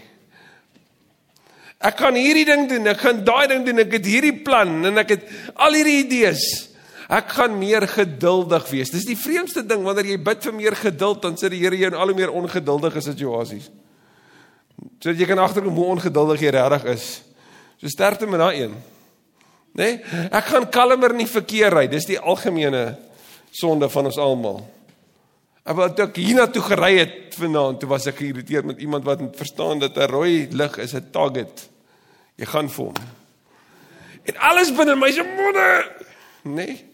Ek 1.79 1.95
kan 1.95 2.13
hierdie 2.13 2.45
ding 2.45 2.67
doen, 2.69 2.87
ek 2.87 2.99
gaan 2.99 3.23
daai 3.23 3.47
ding 3.47 3.65
doen, 3.65 3.79
ek 3.79 3.93
het 3.93 4.05
hierdie 4.05 4.43
plan 4.43 4.85
en 4.85 4.97
ek 4.97 5.09
het 5.09 5.29
al 5.55 5.73
hierdie 5.73 6.03
idees. 6.03 6.67
Ek 7.09 7.29
gaan 7.29 7.57
meer 7.57 7.87
geduldig 7.87 8.67
wees. 8.69 8.91
Dis 8.91 9.07
die 9.07 9.17
vreemdste 9.17 9.63
ding 9.65 9.81
wanneer 9.83 10.05
jy 10.05 10.17
bid 10.21 10.43
vir 10.43 10.53
meer 10.53 10.75
geduld, 10.75 11.21
dan 11.21 11.37
sit 11.37 11.51
die 11.51 11.63
Here 11.63 11.75
jou 11.75 11.87
in 11.87 11.97
al 11.97 12.11
hoe 12.11 12.15
meer 12.15 12.29
ongeduldige 12.29 13.01
situasies. 13.01 13.71
Sodat 14.99 15.17
jy 15.17 15.25
kan 15.25 15.39
agterkom 15.39 15.73
hoe 15.73 15.95
ongeduldig 15.95 16.41
jy 16.41 16.49
regtig 16.53 16.85
is. 16.93 17.23
So 17.79 17.87
sterkte 17.87 18.27
met 18.27 18.39
daai 18.39 18.63
een. 18.63 18.73
Nê? 19.71 19.85
Nee? 19.85 20.27
Ek 20.31 20.51
gaan 20.51 20.67
kalmer 20.69 21.15
in 21.15 21.23
die 21.23 21.31
verkeer 21.31 21.73
ry. 21.73 21.85
Dis 21.87 22.09
die 22.09 22.19
algemene 22.19 22.97
sonde 23.55 23.89
van 23.89 24.09
ons 24.09 24.19
almal. 24.19 24.59
Ek 25.63 25.77
wou 25.77 25.87
toe 25.93 26.09
hiernatoe 26.15 26.63
gery 26.65 26.93
het 26.97 27.37
vanaand, 27.39 27.79
toe 27.79 27.89
was 27.91 28.07
ek 28.09 28.19
geïrriteerd 28.19 28.67
met 28.71 28.81
iemand 28.83 29.05
wat 29.07 29.21
nie 29.21 29.29
verstaan 29.37 29.79
dat 29.79 29.97
'n 29.97 30.09
rooi 30.11 30.47
lig 30.51 30.77
is 30.77 30.95
'n 30.95 31.11
target. 31.11 31.69
Jy 32.35 32.45
gaan 32.45 32.69
vir 32.69 32.85
hom. 32.85 32.95
En 34.25 34.35
alles 34.37 34.75
binne 34.75 34.95
my 34.95 35.11
se 35.11 35.23
modder. 35.23 35.91
Nê? 36.43 36.55
Nee? 36.55 36.85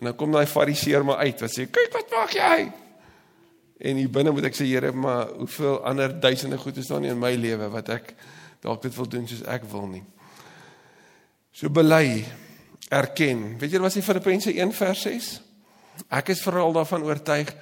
En 0.00 0.04
dan 0.06 0.16
kom 0.16 0.32
daai 0.32 0.46
fariseer 0.46 1.04
maar 1.04 1.16
uit 1.16 1.40
wat 1.40 1.50
sê, 1.50 1.70
"Kyk 1.70 1.92
wat 1.92 2.10
maak 2.10 2.30
jy?" 2.32 2.72
En 3.80 3.96
hier 3.96 4.10
binne 4.10 4.30
moet 4.30 4.44
ek 4.44 4.54
sê, 4.54 4.64
"Here, 4.64 4.92
maar 4.92 5.28
hoeveel 5.28 5.84
ander 5.84 6.20
duisende 6.20 6.58
goed 6.58 6.76
is 6.76 6.86
daar 6.86 7.00
nie 7.00 7.10
in 7.10 7.18
my 7.18 7.34
lewe 7.34 7.68
wat 7.68 7.88
ek 7.88 8.14
dalk 8.60 8.82
dit 8.82 8.94
wil 8.96 9.08
doen 9.08 9.28
soos 9.28 9.44
ek 9.48 9.64
wil 9.70 9.86
nie. 9.90 10.04
So 11.52 11.70
bely, 11.72 12.24
erken. 12.90 13.58
Weet 13.60 13.74
jy 13.74 13.80
wat 13.82 13.94
sê 13.94 14.02
Filippense 14.04 14.52
1 14.52 14.74
vers 14.76 15.04
6? 15.06 15.30
Ek 16.08 16.32
is 16.34 16.42
veral 16.44 16.74
daarvan 16.74 17.04
oortuig 17.06 17.52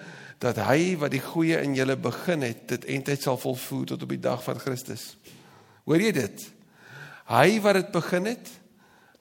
dat 0.43 0.61
hy 0.69 0.95
wat 1.01 1.13
die 1.13 1.23
goeie 1.23 1.59
in 1.65 1.75
julle 1.75 1.97
begin 1.99 2.45
het, 2.47 2.67
dit 2.71 2.87
eintlik 2.95 3.23
sal 3.23 3.39
volvoer 3.41 3.89
tot 3.93 4.05
op 4.07 4.13
die 4.15 4.23
dag 4.23 4.43
van 4.45 4.61
Christus. 4.63 5.17
Hoor 5.89 6.03
jy 6.03 6.13
dit? 6.15 6.45
Hy 7.29 7.59
wat 7.65 7.81
dit 7.81 7.91
begin 7.93 8.29
het, 8.31 8.51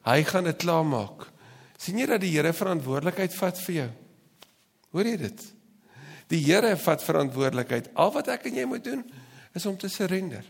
hy 0.08 0.22
gaan 0.28 0.48
dit 0.48 0.62
klaarmaak. 0.62 1.28
sien 1.78 1.98
jy 2.00 2.08
dat 2.10 2.22
die 2.22 2.32
Here 2.34 2.54
verantwoordelikheid 2.54 3.34
vat 3.38 3.60
vir 3.62 3.76
jou? 3.76 3.90
Hoor 4.96 5.06
jy 5.06 5.18
dit? 5.18 5.44
Die 6.34 6.40
Here 6.42 6.76
vat 6.78 7.04
verantwoordelikheid. 7.04 7.92
Al 7.94 8.12
wat 8.16 8.28
ek 8.34 8.48
en 8.50 8.56
jy 8.56 8.66
moet 8.66 8.84
doen 8.84 9.04
is 9.54 9.66
om 9.66 9.78
te 9.78 9.90
surrender. 9.90 10.44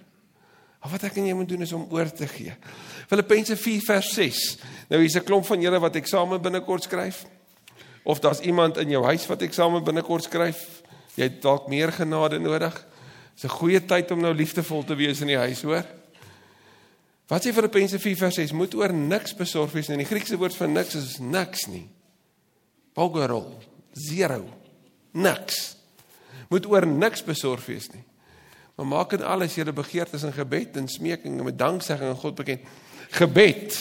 Al 0.80 0.94
wat 0.94 1.04
ek 1.04 1.18
en 1.18 1.26
jy 1.26 1.34
moet 1.34 1.50
doen 1.50 1.66
is 1.66 1.74
om 1.74 1.88
oor 1.92 2.12
te 2.12 2.28
gee. 2.28 2.54
Filippense 3.10 3.58
4 3.58 3.82
vers 3.82 4.12
6. 4.14 4.58
Nou 4.90 5.02
hier's 5.02 5.16
'n 5.16 5.24
klomp 5.24 5.46
van 5.46 5.62
julle 5.62 5.80
wat 5.80 5.96
eksamen 5.96 6.42
binnekort 6.42 6.84
skryf. 6.84 7.26
Of 8.04 8.20
daar's 8.20 8.40
iemand 8.40 8.78
in 8.78 8.90
jou 8.90 9.04
huis 9.04 9.26
wat 9.28 9.42
eksamen 9.42 9.84
binnekort 9.84 10.24
skryf. 10.24 10.82
Jy 11.16 11.24
het 11.24 11.42
dalk 11.42 11.68
meer 11.68 11.92
genade 11.92 12.40
nodig. 12.40 12.86
Dis 13.34 13.44
'n 13.44 13.58
goeie 13.58 13.86
tyd 13.86 14.12
om 14.12 14.22
nou 14.22 14.34
liefdevol 14.34 14.84
te 14.84 14.96
wees 14.96 15.22
in 15.22 15.28
die 15.28 15.38
huis, 15.38 15.62
hoor. 15.62 15.86
Wat 17.28 17.44
sê 17.44 17.54
Filippense 17.54 18.00
4 18.00 18.18
vers 18.18 18.36
6? 18.36 18.52
Moet 18.52 18.74
oor 18.74 18.94
niks 18.94 19.36
besorg 19.36 19.72
wees 19.72 19.88
nie. 19.88 19.98
Die 19.98 20.06
Griekse 20.06 20.38
woord 20.38 20.56
vir 20.56 20.68
niks 20.68 20.96
is 20.96 21.18
niks 21.20 21.68
nie. 21.68 21.90
Pogorol, 22.94 23.60
zero. 23.94 24.46
Niks. 25.12 25.76
Moet 26.50 26.66
oor 26.66 26.88
niks 26.88 27.24
besorg 27.24 27.66
wees 27.66 27.92
nie. 27.92 28.04
Maar 28.78 28.86
maak 28.86 29.14
in 29.18 29.26
alles 29.26 29.56
julle 29.58 29.74
begeertes 29.74 30.24
en 30.24 30.36
gebed 30.36 30.78
en 30.78 30.88
smeking 30.88 31.40
en 31.40 31.48
met 31.48 31.58
danksegging 31.58 32.12
aan 32.12 32.20
God 32.22 32.36
bekend. 32.38 32.66
Gebed, 33.18 33.78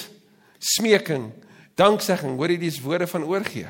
smeking, 0.59 1.31
danksegging, 1.76 2.38
hoor 2.38 2.55
jy 2.55 2.61
dis 2.62 2.81
woorde 2.81 3.09
van 3.11 3.26
oorgee. 3.29 3.69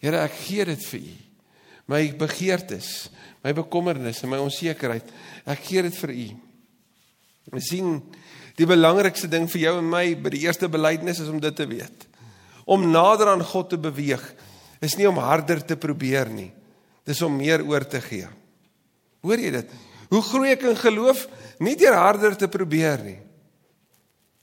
Here, 0.00 0.22
ek 0.24 0.38
gee 0.46 0.64
dit 0.64 0.86
vir 0.92 1.00
U. 1.00 1.18
my 1.90 2.04
begeertes, 2.14 3.10
my 3.42 3.50
bekommernisse, 3.56 4.28
my 4.30 4.38
onsekerheid. 4.38 5.08
Ek 5.50 5.64
gee 5.66 5.82
dit 5.82 5.96
vir 6.04 6.12
U. 6.14 6.26
Ons 7.50 7.70
sien 7.72 7.96
die 8.58 8.68
belangrikste 8.68 9.30
ding 9.30 9.48
vir 9.50 9.64
jou 9.64 9.72
en 9.80 9.88
my 9.90 10.04
by 10.20 10.30
die 10.34 10.44
eerste 10.44 10.68
belydenis 10.70 11.22
is 11.24 11.30
om 11.32 11.40
dit 11.42 11.56
te 11.56 11.66
weet. 11.66 12.06
Om 12.70 12.90
nader 12.92 13.32
aan 13.32 13.42
God 13.42 13.72
te 13.72 13.80
beweeg 13.80 14.22
is 14.84 14.94
nie 14.96 15.08
om 15.10 15.18
harder 15.18 15.64
te 15.66 15.76
probeer 15.80 16.30
nie. 16.30 16.50
Dis 17.08 17.22
om 17.26 17.34
meer 17.34 17.64
oor 17.66 17.82
te 17.88 17.98
gee. 18.04 18.28
Hoor 19.26 19.42
jy 19.42 19.50
dit? 19.58 19.72
Hoe 20.10 20.22
groei 20.26 20.54
ek 20.56 20.66
in 20.66 20.78
geloof? 20.78 21.26
Nie 21.62 21.76
deur 21.78 21.94
harder 21.94 22.34
te 22.38 22.48
probeer 22.50 23.02
nie, 23.04 23.20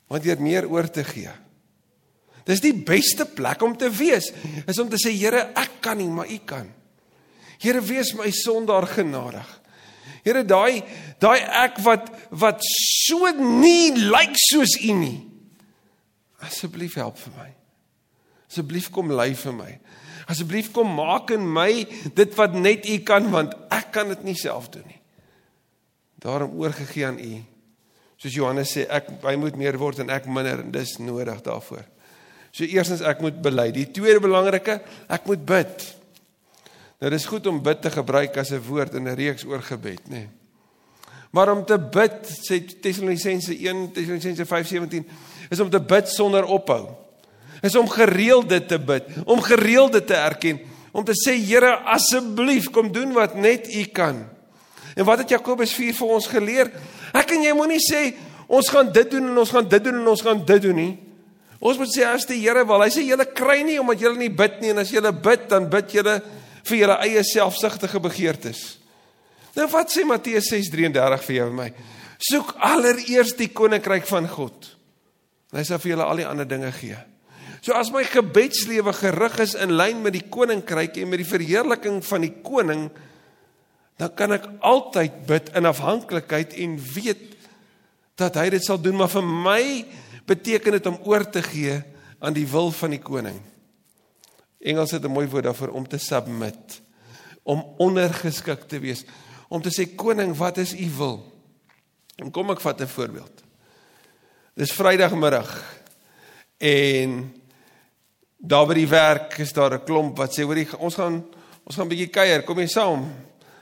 maar 0.08 0.24
deur 0.24 0.40
meer 0.42 0.68
oor 0.72 0.88
te 0.88 1.04
gee. 1.04 1.34
Dis 2.48 2.64
die 2.64 2.76
beste 2.76 3.26
plek 3.28 3.62
om 3.66 3.74
te 3.76 3.90
wees. 3.92 4.30
Is 4.64 4.80
om 4.80 4.88
te 4.88 5.00
sê 5.02 5.12
Here, 5.12 5.50
ek 5.60 5.82
kan 5.84 6.00
nie, 6.00 6.08
maar 6.08 6.30
U 6.32 6.38
kan. 6.48 6.70
Here, 7.60 7.82
wees 7.84 8.14
my 8.16 8.30
sondaar 8.32 8.88
genadig. 8.88 9.50
Here, 10.24 10.44
daai 10.48 10.84
daai 11.20 11.40
ek 11.66 11.82
wat 11.84 12.10
wat 12.32 12.64
so 12.64 13.28
nie 13.36 13.92
lyk 13.96 14.12
like 14.12 14.42
soos 14.48 14.78
U 14.80 14.96
nie. 14.96 15.18
Asseblief 16.44 16.96
help 17.00 17.18
vir 17.20 17.34
my. 17.36 17.50
Asseblief 18.48 18.92
kom 18.94 19.12
lei 19.12 19.34
vir 19.36 19.56
my. 19.56 19.72
Asseblief 20.28 20.70
kom 20.76 20.92
maak 20.96 21.32
in 21.36 21.44
my 21.44 21.72
dit 22.16 22.36
wat 22.38 22.56
net 22.56 22.88
U 22.88 22.98
kan 23.08 23.28
want 23.34 23.56
ek 23.74 23.92
kan 23.96 24.12
dit 24.14 24.28
nie 24.28 24.38
self 24.40 24.70
doen 24.72 24.86
nie. 24.88 24.97
Daarom 26.24 26.56
oorgegee 26.60 27.06
aan 27.06 27.20
U. 27.20 27.44
Soos 28.18 28.34
Johannes 28.34 28.72
sê, 28.74 28.88
ek 28.90 29.12
hy 29.24 29.36
moet 29.38 29.58
meer 29.60 29.78
word 29.78 30.02
en 30.02 30.10
ek 30.10 30.26
minder 30.26 30.64
en 30.64 30.72
dis 30.74 30.96
nodig 30.98 31.42
daarvoor. 31.46 31.86
So 32.52 32.66
eerstens 32.66 33.04
ek 33.06 33.22
moet 33.22 33.38
bely. 33.42 33.70
Die 33.76 33.86
tweede 33.94 34.24
belangrike, 34.24 34.80
ek 35.14 35.30
moet 35.30 35.46
bid. 35.46 35.86
Nou 36.98 37.12
dis 37.14 37.28
goed 37.30 37.46
om 37.48 37.62
bid 37.62 37.84
te 37.84 37.92
gebruik 37.94 38.38
as 38.42 38.52
'n 38.52 38.64
woord 38.66 38.96
in 38.96 39.08
'n 39.08 39.16
reeks 39.16 39.46
oor 39.46 39.62
gebed, 39.62 40.10
nê. 40.10 40.26
Nee. 40.26 40.30
Maar 41.32 41.52
om 41.52 41.66
te 41.66 41.78
bid, 41.78 42.24
sê 42.26 42.62
Tessalonisense 42.82 43.54
1 43.54 43.92
Tessalonisense 43.92 44.46
5:17, 44.46 45.06
is 45.50 45.60
om 45.60 45.70
te 45.70 45.82
bid 45.82 46.10
sonder 46.10 46.46
ophou. 46.46 46.90
Is 47.62 47.76
om 47.76 47.90
gereeld 47.90 48.50
dit 48.50 48.68
te 48.68 48.80
bid, 48.80 49.04
om 49.26 49.42
gereeld 49.42 49.92
dit 49.92 50.08
te 50.08 50.16
erken, 50.16 50.60
om 50.92 51.04
te 51.04 51.14
sê 51.14 51.36
Here, 51.38 51.76
asseblief 51.86 52.70
kom 52.70 52.92
doen 52.92 53.14
wat 53.14 53.36
net 53.36 53.68
U 53.76 53.84
kan. 53.84 54.37
En 54.98 55.06
wat 55.06 55.22
het 55.22 55.36
Jakobus 55.38 55.76
4 55.78 55.94
vir 55.94 56.14
ons 56.16 56.30
geleer? 56.32 56.72
Ek 57.14 57.36
en 57.36 57.44
jy 57.46 57.54
moenie 57.54 57.82
sê 57.84 58.10
ons 58.48 58.70
gaan 58.74 58.90
dit 58.94 59.12
doen 59.12 59.30
en 59.30 59.44
ons 59.44 59.52
gaan 59.54 59.68
dit 59.70 59.84
doen 59.84 60.00
en 60.00 60.10
ons 60.10 60.24
gaan 60.26 60.42
dit 60.42 60.64
doen 60.64 60.78
nie. 60.78 60.94
Ons 61.58 61.78
moet 61.78 61.92
sê 61.92 62.06
as 62.06 62.26
die 62.30 62.40
Here 62.42 62.64
wil, 62.70 62.82
hy 62.86 62.90
sê 62.94 63.04
julle 63.06 63.26
kry 63.38 63.62
nie 63.66 63.78
omdat 63.82 64.02
julle 64.02 64.22
nie 64.22 64.34
bid 64.34 64.60
nie 64.62 64.74
en 64.74 64.82
as 64.82 64.94
julle 64.94 65.12
bid 65.14 65.48
dan 65.52 65.70
bid 65.70 65.94
julle 66.00 66.18
vir 66.68 66.82
julle 66.82 66.98
eie 67.06 67.24
selfsugtige 67.26 68.02
begeertes. 68.02 68.64
Nou 69.58 69.68
wat 69.74 69.94
sê 69.94 70.06
Matteus 70.06 70.50
6:33 70.54 71.26
vir 71.28 71.36
jou 71.40 71.48
en 71.50 71.60
my? 71.62 71.70
Soek 72.18 72.56
allereers 72.66 73.36
die 73.38 73.50
koninkryk 73.54 74.06
van 74.10 74.28
God. 74.30 74.74
Hy 75.54 75.64
sal 75.66 75.82
vir 75.82 75.94
julle 75.94 76.06
al 76.06 76.22
die 76.22 76.28
ander 76.28 76.50
dinge 76.50 76.72
gee. 76.74 76.98
So 77.62 77.74
as 77.74 77.90
my 77.94 78.04
gebedslewe 78.06 78.94
gerig 78.94 79.40
is 79.44 79.56
in 79.58 79.74
lyn 79.78 80.02
met 80.02 80.14
die 80.14 80.26
koninkryk 80.30 80.98
en 81.02 81.10
met 81.10 81.22
die 81.22 81.30
verheerliking 81.30 82.02
van 82.06 82.26
die 82.26 82.34
koning, 82.46 82.88
dan 83.98 84.14
kan 84.14 84.36
ek 84.38 84.46
altyd 84.62 85.26
bid 85.26 85.50
in 85.58 85.66
afhanklikheid 85.66 86.54
en 86.62 86.78
weet 86.94 87.24
dat 88.18 88.38
hy 88.38 88.50
dit 88.54 88.66
sal 88.66 88.80
doen, 88.82 88.98
maar 88.98 89.12
vir 89.12 89.26
my 89.26 89.62
beteken 90.30 90.78
dit 90.78 90.90
om 90.90 91.00
oor 91.06 91.26
te 91.30 91.42
gee 91.46 91.78
aan 92.20 92.34
die 92.34 92.48
wil 92.50 92.72
van 92.74 92.94
die 92.94 93.02
koning. 93.02 93.38
Engels 94.62 94.92
het 94.92 95.06
'n 95.06 95.14
mooi 95.14 95.28
woord 95.28 95.44
daarvoor 95.44 95.70
om 95.70 95.88
te 95.88 95.98
submit, 95.98 96.82
om 97.44 97.64
ondergeskik 97.78 98.68
te 98.68 98.80
wees, 98.80 99.06
om 99.50 99.62
te 99.62 99.70
sê 99.70 99.96
koning, 99.96 100.36
wat 100.36 100.58
is 100.58 100.74
u 100.74 100.90
wil? 100.98 101.34
En 102.18 102.32
kom 102.32 102.50
ek 102.52 102.62
vat 102.62 102.82
'n 102.82 102.88
voorbeeld. 102.88 103.44
Dis 104.56 104.72
Vrydagmiddag 104.72 105.82
en 106.58 107.34
daar 108.38 108.68
by 108.68 108.74
die 108.74 108.88
werk 108.88 109.38
is 109.38 109.54
daar 109.54 109.74
'n 109.74 109.84
klomp 109.84 110.18
wat 110.18 110.34
sê 110.34 110.44
hoor 110.44 110.80
ons 110.80 110.96
gaan 110.96 111.26
ons 111.64 111.76
gaan 111.76 111.86
'n 111.86 111.90
bietjie 111.90 112.10
kuier, 112.10 112.44
kom 112.44 112.60
jy 112.60 112.68
saam? 112.68 113.14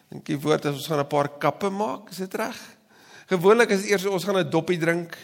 Dink 0.10 0.28
jy 0.30 0.38
woord 0.38 0.66
is 0.66 0.76
ons 0.76 0.88
gaan 0.88 1.00
'n 1.00 1.08
paar 1.08 1.30
kappe 1.38 1.70
maak, 1.70 2.10
is 2.12 2.18
dit 2.18 2.34
reg? 2.34 2.58
Gewoonlik 3.28 3.70
is 3.70 3.86
eers 3.86 4.06
ons 4.06 4.24
gaan 4.24 4.38
'n 4.38 4.50
doppie 4.50 4.78
drink 4.78 5.18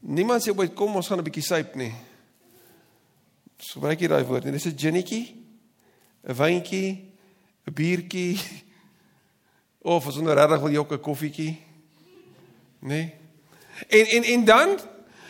Niemand 0.00 0.40
sê 0.40 0.52
ooit 0.56 0.72
kom 0.74 0.96
ons 0.96 1.08
gaan 1.08 1.20
'n 1.20 1.24
bietjie 1.24 1.44
suip 1.44 1.74
nie. 1.76 1.92
So 3.60 3.80
jy 3.84 4.08
daai 4.08 4.24
woord 4.24 4.44
nie. 4.44 4.52
Dis 4.52 4.66
'n 4.66 4.76
ginnetjie, 4.76 5.36
'n 6.24 6.34
wyntjie, 6.34 7.12
'n 7.68 7.72
biertjie 7.72 8.40
of 9.84 10.06
as 10.06 10.16
ons 10.16 10.24
nou 10.24 10.34
regtig 10.34 10.60
wil 10.60 10.72
jok 10.72 10.92
'n 10.92 11.00
koffietjie. 11.00 11.58
Nee. 12.80 13.12
En 13.88 14.06
en 14.06 14.24
en 14.24 14.44
dan 14.44 14.78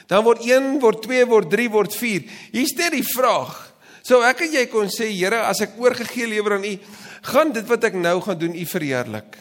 dan 0.06 0.24
word 0.24 0.38
1 0.38 0.78
word 0.78 1.02
2 1.02 1.26
word 1.26 1.50
3 1.50 1.70
word 1.70 1.94
4. 1.94 2.22
Hier 2.52 2.66
steek 2.66 2.92
die 2.92 3.02
vraag. 3.02 3.74
So 4.02 4.22
ek 4.22 4.40
en 4.40 4.52
jy 4.52 4.66
kon 4.66 4.86
sê 4.86 5.10
Here, 5.10 5.42
as 5.46 5.60
ek 5.60 5.78
oorgegee 5.78 6.26
lewer 6.26 6.54
aan 6.54 6.64
U, 6.64 6.78
gaan 7.22 7.52
dit 7.52 7.66
wat 7.66 7.84
ek 7.84 7.94
nou 7.94 8.20
gaan 8.20 8.38
doen 8.38 8.54
U 8.54 8.66
verheerlik. 8.66 9.38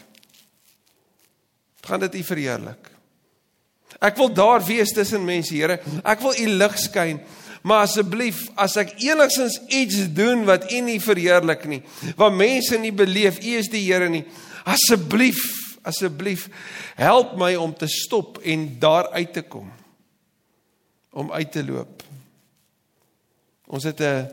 Gaan 1.80 2.00
dit 2.00 2.14
U 2.14 2.22
verheerlik? 2.22 2.90
Ek 4.00 4.16
wil 4.16 4.30
daar 4.32 4.62
wees 4.64 4.92
tussen 4.96 5.24
mense, 5.24 5.54
Here. 5.54 5.80
Ek 6.04 6.22
wil 6.24 6.36
u 6.38 6.46
lig 6.60 6.76
skyn. 6.80 7.20
Maar 7.60 7.84
asseblief, 7.84 8.46
as 8.56 8.78
ek 8.80 8.94
enigsins 9.04 9.58
iets 9.68 10.06
doen 10.16 10.46
wat 10.48 10.70
u 10.72 10.78
nie 10.80 11.00
verheerlik 11.02 11.66
nie, 11.68 11.82
wat 12.16 12.32
mense 12.32 12.78
nie 12.80 12.92
beleef 12.96 13.42
u 13.44 13.58
is 13.58 13.68
die 13.68 13.82
Here 13.84 14.08
nie, 14.08 14.22
asseblief, 14.64 15.42
asseblief 15.84 16.46
help 16.96 17.36
my 17.40 17.52
om 17.60 17.74
te 17.76 17.88
stop 17.88 18.40
en 18.40 18.64
daar 18.80 19.10
uit 19.12 19.34
te 19.36 19.44
kom. 19.44 19.68
Om 21.12 21.32
uit 21.36 21.52
te 21.52 21.64
loop. 21.66 22.04
Ons 23.68 23.84
het 23.84 24.00
'n 24.00 24.28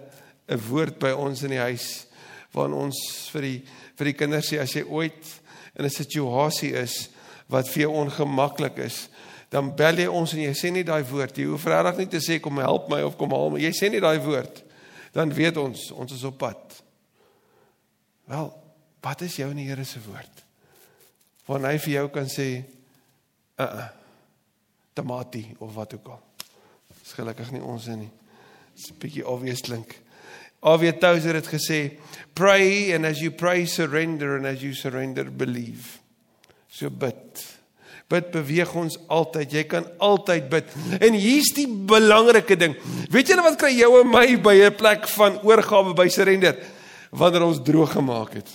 'n 0.48 0.62
woord 0.70 1.00
by 1.00 1.12
ons 1.12 1.44
in 1.44 1.50
die 1.50 1.60
huis 1.60 2.07
waarin 2.54 2.78
ons 2.88 2.98
vir 3.34 3.42
die 3.42 3.60
vir 3.98 4.12
die 4.12 4.18
kinders 4.18 4.52
sê 4.52 4.60
as 4.62 4.74
jy 4.76 4.84
ooit 4.86 5.32
in 5.78 5.86
'n 5.86 5.90
situasie 5.90 6.74
is 6.74 7.10
wat 7.48 7.68
vir 7.68 7.82
jou 7.88 7.92
ongemaklik 7.92 8.78
is, 8.78 9.10
dan 9.50 9.76
bel 9.76 9.98
jy 9.98 10.08
ons 10.08 10.34
en 10.34 10.40
jy 10.40 10.54
sê 10.54 10.72
nie 10.72 10.84
daai 10.84 11.04
woord. 11.04 11.38
Jy 11.38 11.46
hoef 11.46 11.66
regtig 11.66 11.98
nie 11.98 12.12
te 12.12 12.20
sê 12.20 12.40
kom 12.40 12.58
help 12.58 12.90
my 12.90 13.02
of 13.02 13.18
kom 13.18 13.32
haal 13.32 13.50
my. 13.50 13.60
Jy 13.60 13.72
sê 13.72 13.90
nie 13.90 14.04
daai 14.04 14.20
woord. 14.20 14.64
Dan 15.14 15.32
weet 15.34 15.58
ons 15.58 15.92
ons 15.92 16.12
is 16.12 16.24
op 16.24 16.38
pad. 16.38 16.84
Wel 18.28 18.52
wat 19.02 19.22
is 19.22 19.38
jou 19.40 19.50
en 19.50 19.56
die 19.56 19.70
Here 19.70 19.86
se 19.86 20.00
woord? 20.04 20.44
Wanneer 21.48 21.72
hy 21.72 21.80
vir 21.80 21.94
jou 21.94 22.10
kan 22.10 22.28
sê 22.28 22.66
uh 23.58 23.64
uh 23.64 23.88
tamatie 24.98 25.56
of 25.60 25.74
wat 25.76 25.94
ook 25.94 26.08
al. 26.10 26.22
Is 27.06 27.14
gelukkig 27.14 27.52
nie 27.54 27.62
ons 27.62 27.86
in 27.88 28.00
nie. 28.00 28.12
Dit's 28.74 28.92
'n 28.92 29.00
bietjie 29.00 29.28
obvious 29.28 29.62
klink 29.62 30.02
Avie 30.62 30.94
Touser 30.98 31.38
het 31.38 31.48
gesê 31.48 32.00
pray 32.34 32.94
and 32.96 33.06
as 33.06 33.22
you 33.22 33.32
pray 33.32 33.66
surrender 33.66 34.38
and 34.38 34.46
as 34.46 34.64
you 34.64 34.74
surrender 34.74 35.30
believe 35.30 36.00
so 36.68 36.90
bid 36.90 37.46
Bid 38.08 38.30
beweeg 38.32 38.70
ons 38.80 38.96
altyd. 39.12 39.52
Jy 39.52 39.64
kan 39.68 39.88
altyd 40.04 40.46
bid. 40.52 40.70
En 41.04 41.16
hier's 41.18 41.50
die 41.56 41.68
belangrike 41.68 42.56
ding. 42.60 42.78
Weet 43.12 43.34
julle 43.34 43.44
wat 43.44 43.58
kry 43.60 43.74
jou 43.76 43.90
en 44.00 44.08
my 44.08 44.38
by 44.40 44.56
'n 44.64 44.78
plek 44.80 45.08
van 45.12 45.42
oorgawe 45.44 45.94
by 45.94 46.08
surrender 46.08 46.56
wanneer 47.12 47.44
ons 47.44 47.60
droog 47.60 47.92
gemaak 47.92 48.34
het? 48.34 48.48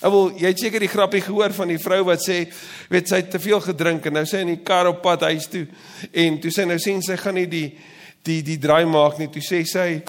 Ek 0.00 0.10
wil 0.10 0.32
jy 0.36 0.48
het 0.48 0.58
seker 0.58 0.80
die 0.80 0.88
grappie 0.88 1.20
gehoor 1.20 1.52
van 1.52 1.68
die 1.68 1.78
vrou 1.78 2.04
wat 2.04 2.20
sê, 2.20 2.48
weet 2.88 3.08
sy 3.08 3.16
het 3.16 3.30
te 3.30 3.38
veel 3.38 3.60
gedrink 3.60 4.06
en 4.06 4.12
nou 4.12 4.24
sê 4.24 4.40
in 4.40 4.54
die 4.54 4.64
kar 4.64 4.88
op 4.88 5.02
pad 5.02 5.20
huis 5.22 5.46
toe 5.46 5.66
en 6.12 6.40
toe 6.40 6.50
sê 6.50 6.64
nou 6.66 6.78
sien 6.78 7.02
sy 7.02 7.16
gaan 7.16 7.34
nie 7.34 7.46
die 7.46 7.78
die 8.22 8.42
die 8.42 8.58
draai 8.58 8.84
maak 8.84 9.18
nie. 9.18 9.28
Toe 9.28 9.42
sê 9.42 9.64
sy 9.64 10.02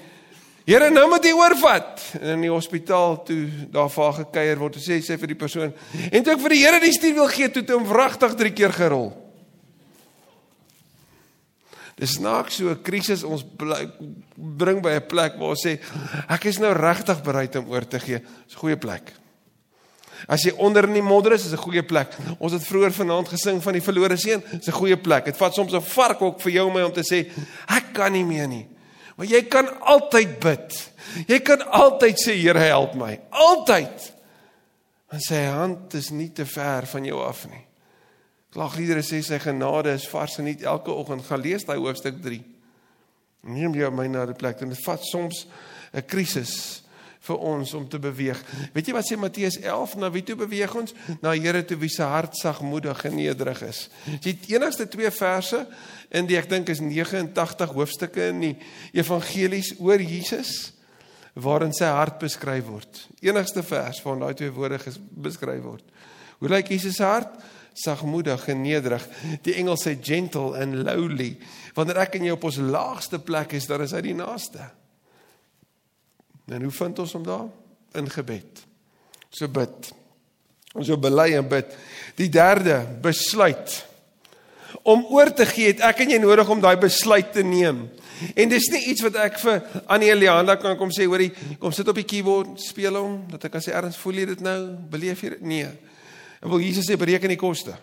Here 0.72 0.88
nou 0.88 1.04
moet 1.12 1.26
jy 1.28 1.34
oorvat. 1.36 2.04
En 2.22 2.30
in 2.38 2.46
die 2.46 2.52
hospitaal 2.52 3.18
toe 3.28 3.42
daar 3.74 3.90
vir 3.92 4.06
haar 4.06 4.20
gekuier 4.22 4.62
word, 4.62 4.78
sê 4.80 5.02
sy 5.04 5.18
vir 5.20 5.34
die 5.34 5.40
persoon, 5.40 5.74
en 6.08 6.24
toe 6.24 6.32
ek 6.32 6.44
vir 6.46 6.56
die 6.56 6.62
Here 6.62 6.80
die 6.80 6.94
stuur 6.96 7.18
wil 7.18 7.28
gee, 7.34 7.50
toe 7.52 7.66
het 7.66 7.74
hom 7.76 7.90
wragtig 7.90 8.38
3 8.40 8.52
keer 8.56 8.76
gerol. 8.78 9.10
Dis 12.00 12.16
snaaks 12.16 12.62
so 12.62 12.72
'n 12.72 12.82
krisis 12.82 13.24
ons 13.24 13.44
bring 14.38 14.82
by 14.82 14.96
'n 14.96 15.08
plek 15.08 15.36
waar 15.38 15.50
ons 15.50 15.66
sê 15.66 15.78
ek 16.30 16.46
is 16.46 16.58
nou 16.58 16.72
regtig 16.74 17.22
bereid 17.22 17.56
om 17.56 17.70
oor 17.70 17.86
te 17.86 18.00
gee. 18.00 18.20
Dis 18.48 18.56
'n 18.56 18.64
goeie 18.64 18.78
plek. 18.78 19.12
As 20.28 20.44
jy 20.44 20.54
onder 20.58 20.88
in 20.88 20.94
die 20.94 21.02
modder 21.02 21.34
is, 21.34 21.46
is 21.46 21.52
'n 21.52 21.58
goeie 21.58 21.84
plek. 21.84 22.16
Ons 22.40 22.54
het 22.54 22.64
vroeër 22.64 22.94
vanaand 22.94 23.28
gesing 23.28 23.62
van 23.62 23.74
die 23.74 23.82
verlore 23.82 24.18
seun, 24.18 24.42
dis 24.52 24.68
'n 24.68 24.72
goeie 24.72 24.98
plek. 24.98 25.26
Dit 25.26 25.38
vat 25.38 25.54
soms 25.54 25.74
'n 25.74 25.82
vark 25.82 26.22
ook 26.22 26.40
vir 26.42 26.52
jou 26.52 26.68
om 26.68 26.74
my 26.74 26.82
om 26.84 26.94
te 26.94 27.04
sê 27.04 27.30
ek 27.68 27.94
kan 27.94 28.12
nie 28.14 28.24
meer 28.24 28.48
nie. 28.48 28.68
Maar 29.22 29.30
jy 29.30 29.44
kan 29.54 29.68
altyd 29.86 30.32
bid. 30.42 30.78
Jy 31.30 31.38
kan 31.46 31.62
altyd 31.78 32.18
sê 32.18 32.34
Here 32.40 32.58
help 32.58 32.96
my. 32.98 33.12
Altyd. 33.30 34.08
Want 35.14 35.26
sy 35.28 35.42
hand 35.46 35.94
is 35.94 36.08
nie 36.10 36.32
te 36.34 36.48
ver 36.50 36.88
van 36.90 37.06
jou 37.06 37.20
af 37.22 37.44
nie. 37.52 37.62
Klaagliedere 38.56 39.04
sê 39.06 39.20
sy 39.22 39.38
genade 39.44 39.94
is 39.94 40.08
vars 40.10 40.40
en 40.42 40.50
nie 40.50 40.56
elke 40.66 40.90
oggend 40.90 41.28
gaan 41.28 41.44
lees 41.44 41.68
daai 41.68 41.78
hoofstuk 41.78 42.18
3. 42.24 42.40
Neem 43.54 43.78
jou 43.78 43.92
my 43.94 44.08
na 44.10 44.26
die 44.26 44.40
plek 44.42 44.66
en 44.66 44.74
dit 44.74 44.82
vat 44.88 45.06
soms 45.06 45.46
'n 45.94 46.02
krisis 46.02 46.82
vir 47.22 47.38
ons 47.38 47.74
om 47.78 47.86
te 47.90 48.00
beweeg. 48.02 48.40
Weet 48.74 48.90
jy 48.90 48.96
wat 48.96 49.06
sê 49.06 49.18
Matteus 49.20 49.60
11? 49.62 49.94
Na 50.02 50.10
wie 50.14 50.24
toe 50.26 50.36
beweeg 50.40 50.74
ons? 50.78 50.94
Na 51.22 51.36
Here 51.36 51.62
toe 51.66 51.78
wie 51.82 51.92
se 51.92 52.06
hart 52.08 52.38
sagmoedig 52.40 53.04
en 53.06 53.16
nederig 53.20 53.62
is. 53.68 53.84
Dis 54.24 54.40
die 54.42 54.56
enigste 54.56 54.88
twee 54.90 55.12
verse 55.14 55.62
in 56.10 56.30
die 56.30 56.40
ek 56.40 56.50
dink 56.50 56.72
is 56.74 56.82
89 56.82 57.76
hoofstukke 57.78 58.32
in 58.34 58.42
die 58.48 58.56
evangelies 58.98 59.76
oor 59.80 60.02
Jesus 60.02 60.72
waarin 61.38 61.72
sy 61.78 61.88
hart 61.94 62.20
beskryf 62.20 62.66
word. 62.68 63.06
Enigste 63.24 63.64
vers 63.64 64.02
waar 64.04 64.20
daai 64.26 64.36
twee 64.42 64.52
woorde 64.52 64.82
beskryf 65.14 65.64
word. 65.64 65.86
Hoe 66.42 66.50
lyk 66.50 66.74
Jesus 66.74 66.98
se 66.98 67.06
hart? 67.06 67.38
Sagmoedig 67.78 68.50
en 68.52 68.66
nederig. 68.66 69.06
Die 69.46 69.54
Engels 69.62 69.86
sê 69.86 69.94
gentle 69.96 70.58
and 70.60 70.82
lowly. 70.82 71.36
Wanneer 71.78 72.02
ek 72.04 72.18
en 72.18 72.26
jy 72.28 72.34
op 72.36 72.50
ons 72.50 72.60
laagste 72.66 73.22
plek 73.24 73.54
is, 73.56 73.70
dan 73.70 73.86
is 73.86 73.94
hy 73.96 74.02
die 74.10 74.18
naaste. 74.18 74.66
En 76.52 76.62
hoe 76.68 76.72
vind 76.72 77.00
ons 77.00 77.14
hom 77.16 77.24
daar? 77.24 77.48
In 77.96 78.10
gebed. 78.12 78.66
So 79.32 79.48
bid. 79.48 79.92
Ons 80.76 80.90
so 80.92 81.00
bely 81.00 81.32
en 81.40 81.48
bid. 81.52 81.72
Die 82.20 82.30
derde, 82.32 82.82
besluit. 83.04 83.78
Om 84.88 85.06
oor 85.12 85.32
te 85.36 85.46
gee, 85.48 85.72
het 85.72 85.84
ek 85.92 86.04
en 86.04 86.14
jy 86.16 86.20
nodig 86.24 86.50
om 86.52 86.62
daai 86.64 86.76
besluit 86.80 87.32
te 87.36 87.44
neem. 87.46 87.86
En 88.38 88.52
dis 88.52 88.68
nie 88.74 88.84
iets 88.92 89.04
wat 89.04 89.18
ek 89.24 89.40
vir 89.42 89.62
Annie 89.92 90.12
Elianda 90.14 90.56
kan 90.62 90.78
kom 90.80 90.92
sê, 90.94 91.08
hoorie, 91.10 91.32
kom 91.60 91.74
sit 91.76 91.90
op 91.90 91.98
die 91.98 92.08
keyboard, 92.08 92.54
speel 92.62 93.00
hom, 93.00 93.16
dat 93.32 93.48
ek 93.48 93.56
kan 93.56 93.64
sê 93.64 93.74
erns 93.76 94.00
voel 94.00 94.22
jy 94.22 94.28
dit 94.34 94.44
nou? 94.46 94.60
Beleef 94.92 95.24
jy 95.24 95.34
dit? 95.36 95.48
Nee. 95.54 95.72
En 96.42 96.52
wil 96.54 96.64
Jesus 96.64 96.88
sê 96.88 96.98
bereken 97.00 97.34
die 97.34 97.40
koste. 97.40 97.76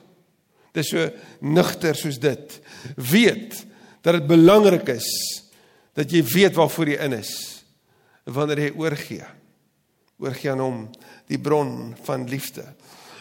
Dis 0.76 0.92
so 0.92 1.08
nugter 1.44 1.96
soos 1.98 2.20
dit. 2.22 2.58
Weet 2.96 3.56
dat 4.04 4.20
dit 4.20 4.28
belangrik 4.30 4.88
is 4.94 5.08
dat 5.98 6.12
jy 6.12 6.22
weet 6.22 6.54
waarvoor 6.54 6.92
jy 6.92 6.98
in 7.08 7.16
is 7.18 7.57
wanneer 8.32 8.66
jy 8.66 8.72
oorgee. 8.76 9.26
Oorgee 10.18 10.50
aan 10.50 10.62
hom, 10.62 10.78
die 11.30 11.38
bron 11.38 11.94
van 12.06 12.26
liefde. 12.28 12.64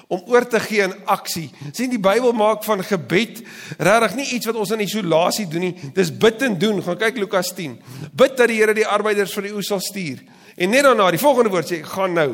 Om 0.08 0.24
oor 0.32 0.46
te 0.48 0.60
gee 0.64 0.86
in 0.86 0.94
aksie. 1.12 1.50
sien 1.76 1.92
die 1.92 2.00
Bybel 2.00 2.32
maak 2.32 2.64
van 2.64 2.80
gebed 2.84 3.42
regtig 3.78 4.16
nie 4.16 4.28
iets 4.38 4.48
wat 4.48 4.56
ons 4.56 4.72
in 4.72 4.86
isolasie 4.86 5.48
doen 5.52 5.68
nie. 5.68 5.74
Dis 5.94 6.14
bid 6.16 6.42
en 6.48 6.56
doen. 6.60 6.80
Gaan 6.84 7.00
kyk 7.02 7.20
Lukas 7.20 7.52
10. 7.56 7.76
Bid 8.16 8.38
dat 8.40 8.48
die 8.48 8.62
Here 8.62 8.74
die 8.74 8.88
arbeiders 8.88 9.36
vir 9.36 9.50
die 9.50 9.54
oes 9.54 9.68
sal 9.68 9.84
stuur. 9.84 10.24
En 10.56 10.72
net 10.72 10.88
daarna, 10.88 11.10
die 11.12 11.22
volgende 11.22 11.52
woord 11.52 11.68
sê, 11.70 11.82
gaan 11.84 12.16
nou. 12.16 12.32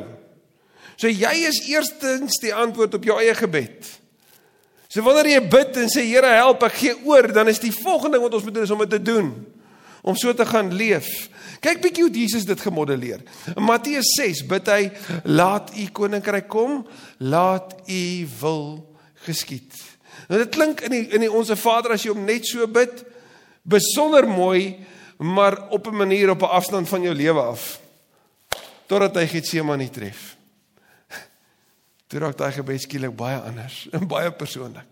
So 0.96 1.10
jy 1.10 1.34
is 1.50 1.63
eerstens 1.72 2.38
die 2.44 2.53
antwoord 2.53 2.94
op 2.94 3.10
jou 3.10 3.18
eie 3.20 3.34
gebed. 3.36 3.89
So 4.88 5.01
wanneer 5.01 5.32
jy 5.34 5.42
bid 5.50 5.82
en 5.82 5.89
sê 5.89 6.06
Here 6.06 6.30
help, 6.38 6.63
ek 6.70 6.77
gee 6.77 6.94
oor, 7.10 7.32
dan 7.34 7.50
is 7.50 7.60
die 7.60 7.74
volgende 7.74 8.20
ding 8.20 8.27
wat 8.27 8.38
ons 8.38 8.46
moet 8.46 8.60
doen 8.60 8.68
is 8.70 8.75
om 8.75 8.86
dit 8.86 8.94
te 8.94 9.01
doen. 9.01 9.34
Om 10.03 10.17
so 10.19 10.33
te 10.36 10.45
gaan 10.45 10.74
leef. 10.75 11.07
Kyk 11.63 11.79
bietjie 11.79 12.03
hoe 12.03 12.12
Jesus 12.12 12.43
dit 12.45 12.60
gemodelleer. 12.60 13.22
In 13.55 13.63
Matteus 13.63 14.10
6 14.19 14.43
bid 14.51 14.67
hy: 14.67 14.91
"Laat 15.24 15.72
u 15.79 15.88
koninkryk 15.95 16.50
kom, 16.51 16.83
laat 17.24 17.72
u 17.88 18.27
wil 18.39 18.65
geskied." 19.24 19.72
Nou 20.27 20.39
dit 20.43 20.51
klink 20.51 20.83
in 20.83 20.91
die 20.91 21.07
in 21.15 21.24
die 21.24 21.31
onsse 21.31 21.55
Vader 21.55 21.95
as 21.95 22.03
jy 22.03 22.12
hom 22.12 22.25
net 22.27 22.45
so 22.48 22.67
bid, 22.67 23.03
besonder 23.63 24.27
mooi, 24.27 24.75
maar 25.17 25.69
op 25.69 25.88
'n 25.88 25.95
manier 25.95 26.29
op 26.29 26.41
'n 26.41 26.55
afstand 26.60 26.89
van 26.89 27.01
jou 27.01 27.15
lewe 27.15 27.41
af. 27.41 27.79
Totdat 28.86 29.15
hy 29.15 29.27
Getsemane 29.27 29.89
tref. 29.89 30.36
Toe 32.07 32.19
raak 32.19 32.38
daai 32.38 32.51
gebed 32.51 32.81
skielik 32.81 33.15
baie 33.15 33.39
anders 33.39 33.88
baie 34.13 34.31
persoonlik. 34.31 34.88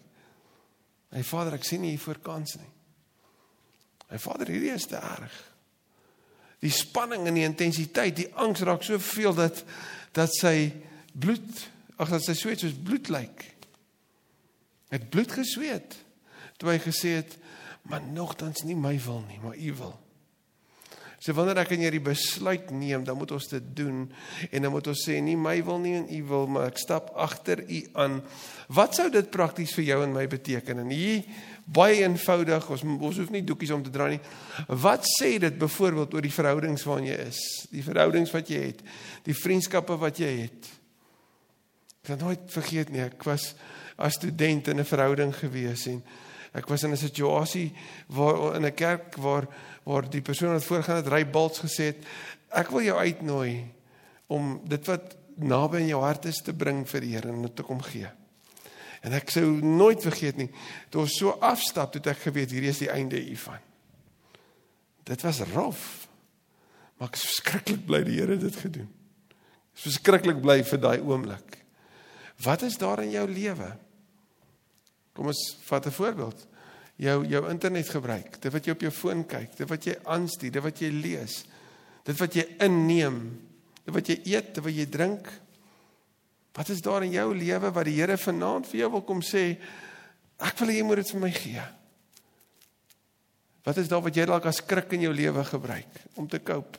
My 1.12 1.24
Vader, 1.24 1.54
ek 1.54 1.64
sien 1.64 1.82
nie 1.82 1.90
hier 1.90 2.00
voor 2.00 2.20
kans 2.24 2.56
nie. 2.56 2.81
My 4.12 4.20
Vader, 4.20 4.52
hierdie 4.52 4.76
is 4.76 4.90
te 4.92 5.00
erg 5.00 5.40
die 6.62 6.74
spanning 6.74 7.26
en 7.26 7.38
die 7.38 7.46
intensiteit, 7.48 8.16
die 8.18 8.30
angs 8.40 8.62
raak 8.66 8.86
so 8.86 9.02
veel 9.02 9.36
dat 9.38 9.64
dat 10.14 10.34
sy 10.36 10.70
bloed, 11.18 11.62
ag 12.02 12.12
dat 12.12 12.26
sy 12.26 12.36
sweet 12.36 12.62
soos 12.62 12.76
bloed 12.76 13.08
lyk. 13.14 13.46
Het 14.92 15.06
bloed 15.14 15.32
gesweet 15.40 15.96
toe 16.60 16.70
hy 16.70 16.78
gesê 16.84 17.16
het, 17.22 17.38
maar 17.90 18.04
nogtans 18.04 18.62
nie 18.68 18.76
my 18.78 18.94
wil 19.02 19.24
nie, 19.26 19.40
maar 19.42 19.56
u 19.58 19.72
wil. 19.80 19.96
So 21.22 21.36
wanneer 21.38 21.60
ek 21.62 21.76
en 21.76 21.84
jy 21.86 21.92
die 21.94 22.02
besluit 22.02 22.72
neem, 22.74 23.04
dan 23.06 23.20
moet 23.20 23.30
ons 23.36 23.46
dit 23.52 23.66
doen 23.78 24.08
en 24.50 24.66
dan 24.66 24.72
moet 24.74 24.88
ons 24.90 25.04
sê 25.06 25.20
nie 25.22 25.36
my 25.38 25.60
wil 25.68 25.78
nie 25.78 25.94
en 26.00 26.08
u 26.10 26.22
wil, 26.32 26.48
maar 26.50 26.72
ek 26.72 26.82
stap 26.82 27.12
agter 27.14 27.62
u 27.62 27.82
aan. 28.02 28.16
Wat 28.74 28.98
sou 28.98 29.06
dit 29.14 29.30
prakties 29.30 29.76
vir 29.78 29.86
jou 29.92 30.00
en 30.08 30.16
my 30.16 30.26
beteken? 30.32 30.82
En 30.82 30.90
hier 30.90 31.22
baie 31.70 32.02
eenvoudig. 32.02 32.66
Ons 32.74 32.86
ons 32.90 33.20
hoef 33.22 33.30
nie 33.30 33.44
doekies 33.46 33.74
om 33.76 33.84
te 33.86 33.94
dra 33.94 34.10
nie. 34.10 34.22
Wat 34.82 35.06
sê 35.20 35.36
dit 35.44 35.62
byvoorbeeld 35.62 36.18
oor 36.18 36.26
die 36.26 36.34
verhoudings 36.34 36.88
waarin 36.90 37.12
jy 37.12 37.20
is? 37.28 37.44
Die 37.70 37.86
verhoudings 37.86 38.34
wat 38.34 38.50
jy 38.50 38.64
het, 38.72 38.82
die 39.28 39.38
vriendskappe 39.38 40.00
wat 40.02 40.24
jy 40.24 40.32
het. 40.48 40.74
Ek 42.02 42.16
het 42.16 42.26
nooit 42.26 42.50
vergeet 42.50 42.90
nie. 42.90 43.06
Ek 43.06 43.30
was 43.30 43.52
as 44.02 44.18
student 44.18 44.74
in 44.74 44.82
'n 44.82 44.90
verhouding 44.90 45.36
gewees 45.38 45.86
en 45.86 46.02
ek 46.54 46.68
was 46.68 46.84
in 46.84 46.92
'n 46.92 46.98
situasie 46.98 47.74
waar 48.08 48.56
in 48.56 48.66
'n 48.66 48.76
kerk 48.76 49.16
waar 49.16 49.48
waar 49.84 50.10
die 50.10 50.22
persoon 50.22 50.54
wat 50.54 50.64
voorgaan 50.64 50.96
het 50.96 51.08
ry 51.08 51.26
bults 51.26 51.60
gesê 51.60 51.84
het 51.94 52.06
ek 52.50 52.70
wil 52.70 52.82
jou 52.82 52.98
uitnooi 52.98 53.66
om 54.28 54.62
dit 54.68 54.86
wat 54.88 55.16
naby 55.36 55.82
in 55.82 55.92
jou 55.92 56.02
hart 56.04 56.26
is 56.26 56.42
te 56.44 56.54
bring 56.54 56.84
vir 56.88 57.02
die 57.02 57.16
Here 57.16 57.30
en 57.30 57.42
dit 57.42 57.56
te 57.56 57.64
kom 57.64 57.82
gee. 57.82 58.10
En 59.02 59.16
ek 59.18 59.32
sou 59.34 59.46
nooit 59.66 60.02
vergeet 60.04 60.38
nie, 60.38 60.50
toe 60.94 61.02
ons 61.02 61.18
so 61.18 61.34
afstap, 61.42 61.92
toe 61.92 62.04
ek 62.12 62.28
geweet 62.28 62.54
hierdie 62.54 62.70
is 62.70 62.82
die 62.84 62.92
einde 62.94 63.18
hiervan. 63.18 63.60
Dit 65.10 65.24
was 65.26 65.42
rof. 65.56 66.08
Maar 67.00 67.10
ek 67.10 67.18
is 67.18 67.26
verskriklik 67.32 67.86
bly 67.88 68.04
die 68.06 68.20
Here 68.20 68.38
dit 68.38 68.60
gedoen. 68.62 68.90
Ek 69.72 69.80
is 69.80 69.88
verskriklik 69.90 70.42
bly 70.44 70.60
vir 70.68 70.84
daai 70.84 71.00
oomblik. 71.02 71.58
Wat 72.46 72.62
is 72.68 72.78
daar 72.82 73.02
in 73.02 73.16
jou 73.16 73.26
lewe? 73.30 73.72
Kom 75.22 75.30
ons 75.30 75.42
vat 75.70 75.86
'n 75.86 75.94
voorbeeld. 75.94 76.48
Jou 76.98 77.26
jou 77.28 77.50
internet 77.50 77.90
gebruik, 77.90 78.42
dit 78.42 78.52
wat 78.52 78.66
jy 78.66 78.72
op 78.72 78.82
jou 78.82 78.92
foon 78.92 79.26
kyk, 79.26 79.56
dit 79.56 79.70
wat 79.70 79.84
jy 79.86 79.96
aanstuur, 80.04 80.52
dit 80.52 80.64
wat 80.64 80.80
jy 80.80 80.90
lees, 80.90 81.46
dit 82.04 82.18
wat 82.18 82.34
jy 82.34 82.46
inneem, 82.60 83.40
dit 83.86 83.94
wat 83.94 84.08
jy 84.08 84.22
eet, 84.26 84.54
dit 84.54 84.64
wat 84.64 84.74
jy 84.74 84.86
drink, 84.86 85.30
Wat 86.52 86.70
is 86.70 86.82
daar 86.84 87.04
in 87.04 87.14
jou 87.16 87.30
lewe 87.36 87.72
wat 87.72 87.88
die 87.88 87.96
Here 87.96 88.18
vanaand 88.20 88.68
vir 88.68 88.84
jou 88.84 88.90
wil 88.98 89.06
kom 89.08 89.22
sê? 89.24 89.56
Ek 90.42 90.58
wil 90.60 90.74
hê 90.74 90.80
jy 90.82 90.88
moet 90.88 91.00
dit 91.00 91.12
vir 91.14 91.24
my 91.24 91.32
gee. 91.32 91.66
Wat 93.64 93.78
is 93.78 93.92
daar 93.92 94.02
wat 94.04 94.18
jy 94.18 94.26
dalk 94.28 94.48
as 94.50 94.60
skrik 94.60 94.92
in 94.98 95.06
jou 95.06 95.14
lewe 95.16 95.44
gebruik 95.48 96.02
om 96.20 96.28
te 96.28 96.42
koop? 96.44 96.76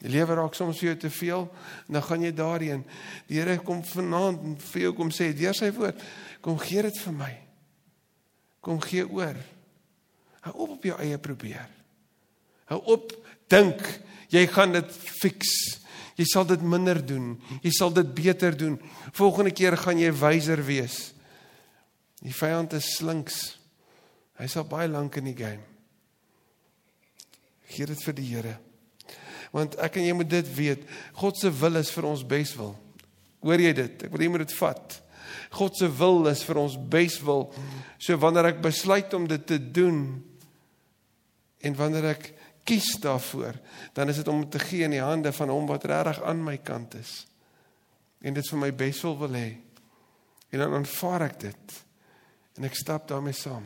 Die 0.00 0.08
lewe 0.08 0.36
raak 0.38 0.56
soms 0.56 0.78
vir 0.80 0.92
jou 0.92 0.98
te 1.02 1.10
veel 1.12 1.42
en 1.86 1.96
dan 1.98 2.04
gaan 2.06 2.22
jy 2.24 2.32
daarheen. 2.32 2.84
Die 3.28 3.36
Here 3.40 3.58
kom 3.64 3.82
vanaand 3.84 4.62
vir 4.70 4.86
jou 4.86 4.94
kom 4.96 5.12
sê 5.12 5.30
deur 5.36 5.56
sy 5.56 5.68
woord, 5.76 6.00
kom 6.40 6.56
gee 6.62 6.84
dit 6.86 7.00
vir 7.04 7.16
my. 7.18 7.32
Kom 8.64 8.80
gee 8.84 9.04
oor. 9.04 9.36
Hou 10.46 10.54
op 10.64 10.76
op 10.78 10.88
jou 10.88 10.96
eie 11.04 11.18
probeer. 11.20 11.68
Hou 12.72 12.80
op 12.94 13.12
dink 13.50 13.82
jy 14.32 14.46
gaan 14.48 14.72
dit 14.78 14.96
fix. 15.20 15.52
Jy 16.16 16.26
sal 16.28 16.48
dit 16.48 16.64
minder 16.64 17.00
doen. 17.04 17.34
Jy 17.64 17.72
sal 17.76 17.92
dit 17.96 18.08
beter 18.16 18.56
doen. 18.56 18.78
Volgende 19.16 19.52
keer 19.56 19.76
gaan 19.80 20.00
jy 20.00 20.12
wyser 20.16 20.60
wees. 20.64 20.98
Die 22.20 22.36
vyand 22.36 22.76
is 22.76 22.94
slinks. 22.98 23.40
Hy 24.40 24.48
sal 24.48 24.68
baie 24.68 24.88
lank 24.88 25.16
in 25.20 25.28
die 25.28 25.36
game. 25.36 25.64
Gee 27.68 27.88
dit 27.88 28.04
vir 28.04 28.16
die 28.16 28.28
Here. 28.32 28.56
Want 29.54 29.76
ek 29.82 29.98
en 29.98 30.06
jy 30.06 30.14
moet 30.14 30.30
dit 30.30 30.50
weet. 30.54 30.84
God 31.18 31.38
se 31.38 31.50
wil 31.60 31.80
is 31.80 31.90
vir 31.94 32.06
ons 32.10 32.24
beswil. 32.26 32.74
Hoor 33.40 33.62
jy 33.62 33.72
dit? 33.76 34.04
Ek 34.06 34.12
wil 34.12 34.24
jy 34.24 34.32
moet 34.32 34.44
dit 34.44 34.58
vat. 34.60 34.98
God 35.54 35.78
se 35.78 35.88
wil 35.98 36.28
is 36.30 36.42
vir 36.46 36.60
ons 36.62 36.76
beswil. 36.90 37.48
So 37.98 38.18
wanneer 38.22 38.52
ek 38.52 38.62
besluit 38.64 39.14
om 39.16 39.26
dit 39.30 39.46
te 39.46 39.58
doen 39.58 40.20
en 41.60 41.76
wanneer 41.76 42.12
ek 42.14 42.30
kies 42.64 42.92
daarvoor, 43.02 43.56
dan 43.96 44.12
is 44.12 44.20
dit 44.20 44.28
om 44.30 44.44
te 44.48 44.60
gee 44.62 44.86
in 44.86 44.94
die 44.94 45.02
hande 45.02 45.32
van 45.34 45.50
hom 45.52 45.66
wat 45.68 45.84
regtig 45.88 46.22
aan 46.28 46.42
my 46.44 46.56
kant 46.62 46.94
is. 47.00 47.24
En 48.22 48.36
dit 48.36 48.46
vir 48.52 48.60
my 48.60 48.70
beswil 48.76 49.16
wil 49.18 49.36
hê. 49.36 49.48
En 50.52 50.62
dan 50.62 50.76
aanvaar 50.80 51.26
ek 51.30 51.38
dit. 51.48 51.76
En 52.58 52.66
ek 52.68 52.76
stap 52.78 53.08
daarmee 53.08 53.36
saam. 53.36 53.64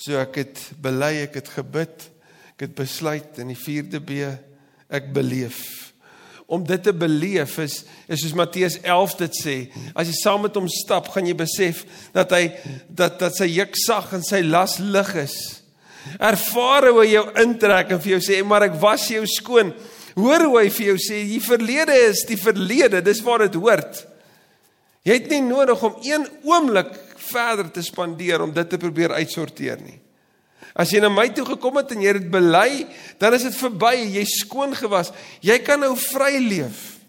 So 0.00 0.16
ek 0.16 0.38
het 0.40 0.62
bely, 0.80 1.26
ek 1.26 1.36
het 1.42 1.50
gebid, 1.58 2.06
ek 2.60 2.66
het 2.68 2.76
besluit 2.76 3.38
in 3.40 3.48
die 3.54 3.56
4de 3.56 3.98
B 4.04 4.26
ek 4.92 5.06
beleef. 5.16 5.62
Om 6.44 6.66
dit 6.68 6.82
te 6.84 6.92
beleef 6.92 7.54
is 7.62 7.78
is 8.04 8.20
soos 8.20 8.34
Matteus 8.36 8.76
11 8.82 9.14
dit 9.22 9.38
sê, 9.38 9.54
as 9.96 10.10
jy 10.10 10.16
saam 10.18 10.44
met 10.44 10.58
hom 10.58 10.66
stap, 10.68 11.08
gaan 11.08 11.24
jy 11.24 11.36
besef 11.38 11.86
dat 12.12 12.34
hy 12.36 12.50
dat 12.84 13.16
dat 13.22 13.38
sy 13.38 13.48
juk 13.48 13.78
sag 13.80 14.10
en 14.18 14.26
sy 14.26 14.42
las 14.44 14.76
lig 14.76 15.14
is. 15.22 15.38
Ervaar 16.20 16.90
hoe 16.90 17.00
hy 17.00 17.14
jou 17.14 17.24
intrek 17.40 17.94
en 17.94 18.02
vir 18.02 18.18
jou 18.18 18.20
sê, 18.28 18.44
"Maar 18.44 18.68
ek 18.68 18.76
was 18.82 19.08
jou 19.08 19.24
skoon." 19.24 19.72
Hoor 20.16 20.44
hoe 20.44 20.60
hy 20.60 20.68
vir 20.68 20.86
jou 20.86 20.98
sê, 20.98 21.24
"Die 21.24 21.40
verlede 21.40 21.96
is 22.10 22.24
die 22.28 22.36
verlede, 22.36 23.00
dis 23.00 23.22
waar 23.22 23.38
dit 23.38 23.54
hoort." 23.54 24.06
Jy 25.02 25.12
het 25.12 25.30
nie 25.30 25.40
nodig 25.40 25.82
om 25.82 25.96
een 26.02 26.28
oomblik 26.44 26.92
verder 27.16 27.70
te 27.70 27.82
spandeer 27.82 28.42
om 28.42 28.52
dit 28.52 28.68
te 28.68 28.76
probeer 28.76 29.12
uitsorteer 29.12 29.80
nie. 29.80 30.00
As 30.74 30.92
jy 30.94 31.00
na 31.02 31.10
my 31.10 31.26
toe 31.34 31.44
gekom 31.48 31.80
het 31.80 31.92
en 31.94 32.04
jy 32.04 32.14
het 32.14 32.30
bely, 32.30 32.84
dan 33.18 33.34
is 33.34 33.48
dit 33.48 33.56
verby, 33.58 33.94
jy's 34.14 34.38
skoon 34.44 34.74
gewas. 34.78 35.10
Jy 35.42 35.58
kan 35.66 35.82
nou 35.82 35.92
vry 35.98 36.36
leef. 36.42 37.00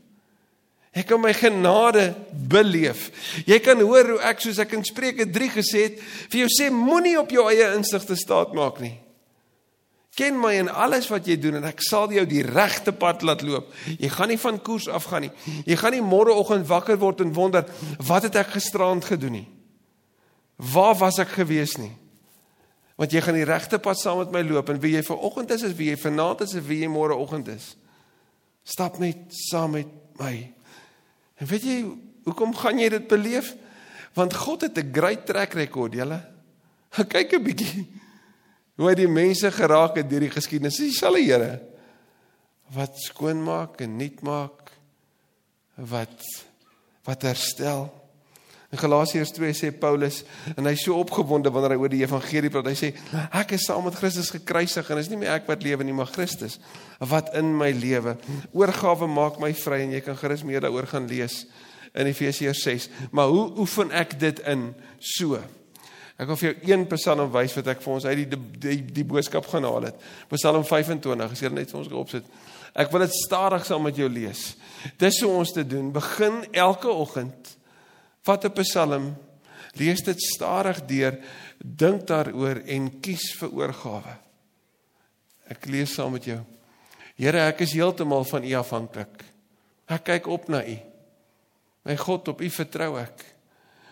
Ek 0.91 1.08
kan 1.08 1.21
my 1.24 1.32
genade 1.32 2.10
beleef. 2.52 3.08
Jy 3.47 3.62
kan 3.63 3.80
hoor 3.80 4.15
hoe 4.15 4.24
ek 4.28 4.41
soos 4.43 4.60
ek 4.60 4.74
in 4.76 4.84
Spreuke 4.84 5.24
3 5.30 5.54
gesê 5.54 5.86
het, 5.88 6.02
vir 6.34 6.43
jou 6.43 6.50
sê 6.52 6.67
moenie 6.74 7.15
op 7.19 7.32
jou 7.32 7.45
eie 7.47 7.69
insig 7.78 8.04
te 8.08 8.17
staat 8.19 8.52
maak 8.58 8.82
nie. 8.84 8.97
Ken 10.19 10.36
my 10.36 10.52
in 10.60 10.67
alles 10.67 11.08
wat 11.08 11.30
jy 11.30 11.38
doen 11.39 11.62
en 11.62 11.69
ek 11.69 11.80
sal 11.86 12.12
jou 12.12 12.26
die 12.28 12.43
regte 12.43 12.91
pad 12.91 13.24
laat 13.24 13.45
loop. 13.47 13.69
Jy 13.95 14.10
gaan 14.12 14.34
nie 14.34 14.41
van 14.41 14.60
koers 14.60 14.89
afgaan 14.91 15.30
nie. 15.30 15.32
Jy 15.63 15.78
gaan 15.80 15.95
nie 15.95 16.04
môreoggend 16.04 16.67
wakker 16.67 17.00
word 17.00 17.24
en 17.24 17.32
wonder 17.38 17.63
wat 18.10 18.28
het 18.28 18.36
ek 18.41 18.58
gisteraand 18.58 19.08
gedoen 19.08 19.39
nie. 19.39 19.47
Waar 20.60 20.97
was 21.00 21.21
ek 21.24 21.32
gewees 21.39 21.78
nie? 21.80 21.93
Want 23.01 23.15
jy 23.15 23.21
gaan 23.25 23.39
die 23.39 23.47
regte 23.49 23.79
pad 23.81 23.97
saam 23.97 24.19
met 24.21 24.33
my 24.35 24.43
loop 24.45 24.69
en 24.69 24.79
wie 24.83 24.93
jy 24.93 25.01
vanoggend 25.01 25.55
is, 25.55 25.63
is 25.65 25.73
wie 25.77 25.89
jy 25.89 25.97
vanaand 25.97 26.43
is 26.45 26.53
en 26.59 26.65
wie 26.67 26.83
jy 26.83 26.89
môreoggend 26.91 27.49
is. 27.49 27.71
Stap 28.61 28.99
net 29.01 29.33
saam 29.33 29.73
met 29.73 29.89
my. 30.21 30.35
En 31.41 31.49
weet 31.49 31.65
jy 31.65 31.79
hoekom 32.27 32.53
gaan 32.59 32.77
jy 32.77 32.91
dit 32.93 33.07
beleef? 33.09 33.55
Want 34.13 34.37
God 34.37 34.67
het 34.67 34.77
'n 34.77 34.93
great 34.93 35.25
track 35.25 35.57
record, 35.57 35.97
julle. 35.97 36.21
Kyk 37.15 37.33
'n 37.33 37.43
bietjie 37.43 37.87
hoe 38.77 38.89
hy 38.89 38.95
die 38.95 39.09
mense 39.09 39.49
geraak 39.51 39.97
het 39.97 40.09
deur 40.09 40.19
die 40.19 40.33
geskiedenis. 40.33 40.77
Dis 40.77 40.93
dieselfde 40.93 41.25
Here 41.25 41.51
wat 42.71 42.95
skoonmaak 43.03 43.81
en 43.83 43.97
nuut 43.97 44.21
maak 44.21 44.71
wat 45.75 46.21
wat 47.03 47.25
herstel. 47.25 47.89
In 48.71 48.79
Galasiërs 48.79 49.34
2 49.36 49.51
sê 49.57 49.69
Paulus 49.75 50.21
en 50.55 50.67
hy's 50.69 50.86
so 50.86 50.95
opgewonde 50.95 51.51
wanneer 51.51 51.75
hy 51.75 51.81
oor 51.81 51.91
die 51.91 52.05
evangelie 52.05 52.51
praat. 52.53 52.69
Hy 52.71 52.77
sê 52.79 52.91
ek 53.36 53.57
is 53.57 53.65
saam 53.67 53.84
met 53.84 53.97
Christus 53.99 54.31
gekruisig 54.31 54.88
en 54.88 55.01
is 55.01 55.10
nie 55.12 55.19
meer 55.19 55.34
ek 55.36 55.49
wat 55.51 55.65
lewe 55.65 55.84
nie, 55.84 55.95
maar 55.95 56.12
Christus 56.13 56.55
wat 57.12 57.34
in 57.36 57.51
my 57.57 57.73
lewe. 57.75 58.15
Oorgawe 58.55 59.10
maak 59.12 59.41
my 59.43 59.51
vry 59.60 59.81
en 59.84 59.97
jy 59.97 60.03
kan 60.05 60.15
gerus 60.19 60.45
meer 60.47 60.63
daaroor 60.63 60.88
gaan 60.88 61.10
lees 61.12 61.43
in 61.91 62.07
Efesiërs 62.07 62.63
6. 62.63 62.88
Maar 63.12 63.34
hoe 63.34 63.45
oefen 63.60 63.91
ek 63.91 64.15
dit 64.21 64.39
in 64.47 64.69
so? 65.03 65.41
Ek 66.15 66.29
wil 66.29 66.38
vir 66.38 66.51
jou 66.51 66.71
een 66.71 66.88
Psalm 66.93 67.27
wys 67.34 67.55
wat 67.57 67.71
ek 67.73 67.84
vir 67.84 67.95
ons 67.97 68.07
uit 68.07 68.19
die 68.21 68.27
die 68.31 68.41
die, 68.69 68.81
die 69.01 69.07
boodskap 69.10 69.51
gaan 69.51 69.67
haal 69.67 69.89
het. 69.89 70.03
Psalm 70.31 70.63
25, 70.63 71.27
as 71.27 71.43
jy 71.43 71.51
net 71.51 71.73
vir 71.73 71.84
ons 71.84 71.95
opsit. 72.05 72.36
Ek 72.71 72.91
wil 72.93 73.03
dit 73.03 73.15
stadig 73.25 73.65
saam 73.67 73.84
met 73.84 73.97
jou 73.99 74.07
lees. 74.07 74.53
Dis 75.01 75.19
hoe 75.25 75.34
ons 75.41 75.51
te 75.51 75.65
doen. 75.67 75.89
Begin 75.91 76.45
elke 76.55 76.88
oggend 76.88 77.57
vat 78.23 78.45
'n 78.45 78.53
Psalm, 78.53 79.15
lees 79.73 80.01
dit 80.01 80.21
stadig 80.21 80.86
deur, 80.86 81.19
dink 81.57 82.07
daaroor 82.07 82.62
en 82.65 82.99
kies 83.01 83.34
vir 83.39 83.49
oorgawe. 83.49 84.17
Ek 85.49 85.65
lees 85.65 85.93
saam 85.93 86.12
met 86.12 86.25
jou. 86.25 86.39
Here, 87.15 87.47
ek 87.47 87.62
is 87.62 87.73
heeltemal 87.73 88.23
van 88.23 88.43
U 88.43 88.53
afhanklik. 88.53 89.23
Ek 89.88 90.03
kyk 90.03 90.27
op 90.27 90.47
na 90.47 90.65
U. 90.65 90.77
My 91.84 91.97
God, 91.97 92.27
op 92.27 92.41
U 92.41 92.49
vertrou 92.49 92.97
ek. 92.99 93.25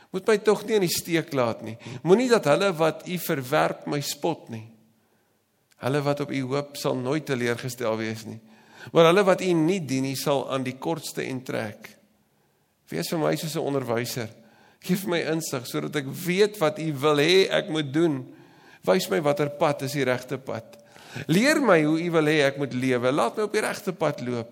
Moet 0.10 0.26
my 0.26 0.38
tog 0.42 0.63
nie 0.65 0.80
in 0.80 0.88
die 0.88 0.94
steek 0.94 1.34
laat 1.38 1.62
nie. 1.62 1.76
Moenie 2.02 2.30
dat 2.32 2.48
hulle 2.50 2.72
wat 2.78 3.06
u 3.06 3.18
verwerp 3.22 3.86
my 3.89 4.00
spot 4.02 4.48
nie. 4.50 4.65
Hulle 5.84 6.02
wat 6.04 6.24
op 6.26 6.32
u 6.34 6.42
hoop 6.50 6.78
sal 6.82 6.98
nooit 6.98 7.28
teleurgestel 7.30 7.98
wees 8.00 8.26
nie. 8.26 8.39
Maar 8.94 9.12
hulle 9.12 9.24
wat 9.28 9.44
u 9.46 9.52
nie 9.54 9.80
dien 9.86 10.08
nie 10.08 10.18
sal 10.18 10.48
aan 10.50 10.65
die 10.65 10.78
kortste 10.82 11.24
entrek. 11.24 11.92
Wees 12.89 13.10
vir 13.10 13.19
my 13.21 13.36
soos 13.36 13.56
'n 13.56 13.65
onderwyser. 13.65 14.30
Geef 14.82 15.06
my 15.06 15.19
insig 15.19 15.67
sodat 15.67 15.95
ek 15.95 16.08
weet 16.08 16.58
wat 16.58 16.80
u 16.80 16.93
wil 16.93 17.17
hê 17.17 17.49
ek 17.49 17.69
moet 17.69 17.93
doen. 17.93 18.34
Wys 18.84 19.10
my 19.10 19.21
watter 19.21 19.49
pad 19.49 19.82
is 19.82 19.91
die 19.91 20.04
regte 20.04 20.38
pad. 20.38 20.78
Leer 21.28 21.62
my 21.62 21.84
hoe 21.84 21.99
u 21.99 22.12
wil 22.12 22.25
hê 22.25 22.45
ek 22.47 22.58
moet 22.58 22.73
lewe. 22.73 23.12
Laat 23.12 23.38
my 23.38 23.43
op 23.43 23.54
die 23.54 23.62
regte 23.62 23.93
pad 23.93 24.21
loop. 24.21 24.49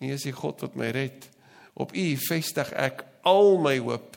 U 0.00 0.12
is 0.12 0.22
die 0.22 0.32
God 0.32 0.60
wat 0.60 0.76
my 0.76 0.90
red. 0.90 1.28
Op 1.74 1.94
u 1.94 2.16
vestig 2.16 2.72
ek 2.72 3.04
al 3.22 3.58
my 3.58 3.78
hoop. 3.78 4.16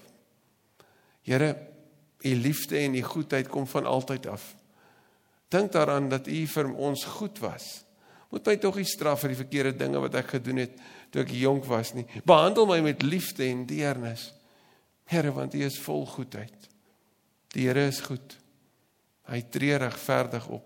Here, 1.24 1.56
u 2.24 2.36
liefde 2.36 2.78
en 2.78 2.96
u 2.96 3.02
goedheid 3.02 3.48
kom 3.48 3.68
van 3.68 3.86
altyd 3.86 4.28
af. 4.28 4.56
Dink 5.50 5.72
daaraan 5.72 6.10
dat 6.10 6.28
u 6.28 6.48
vir 6.48 6.74
ons 6.76 7.06
goed 7.06 7.40
was. 7.40 7.84
Moet 8.30 8.46
my 8.46 8.56
tog 8.62 8.76
nie 8.78 8.86
straf 8.86 9.24
vir 9.24 9.34
die 9.34 9.40
verkeerde 9.40 9.78
dinge 9.78 10.02
wat 10.04 10.16
ek 10.20 10.36
gedoen 10.36 10.62
het 10.62 10.76
toe 11.10 11.24
ek 11.24 11.34
jonk 11.34 11.66
was 11.70 11.94
nie. 11.98 12.06
Behandel 12.28 12.68
my 12.70 12.80
met 12.86 13.04
liefde 13.06 13.46
en 13.48 13.66
deernis. 13.70 14.30
Here, 15.10 15.32
want 15.34 15.56
u 15.58 15.64
is 15.66 15.80
vol 15.82 16.06
goedheid. 16.06 16.70
Die 17.56 17.66
Here 17.66 17.88
is 17.90 18.02
goed. 18.06 18.36
Hy 19.30 19.42
tree 19.50 19.78
regverdig 19.82 20.46
op. 20.54 20.66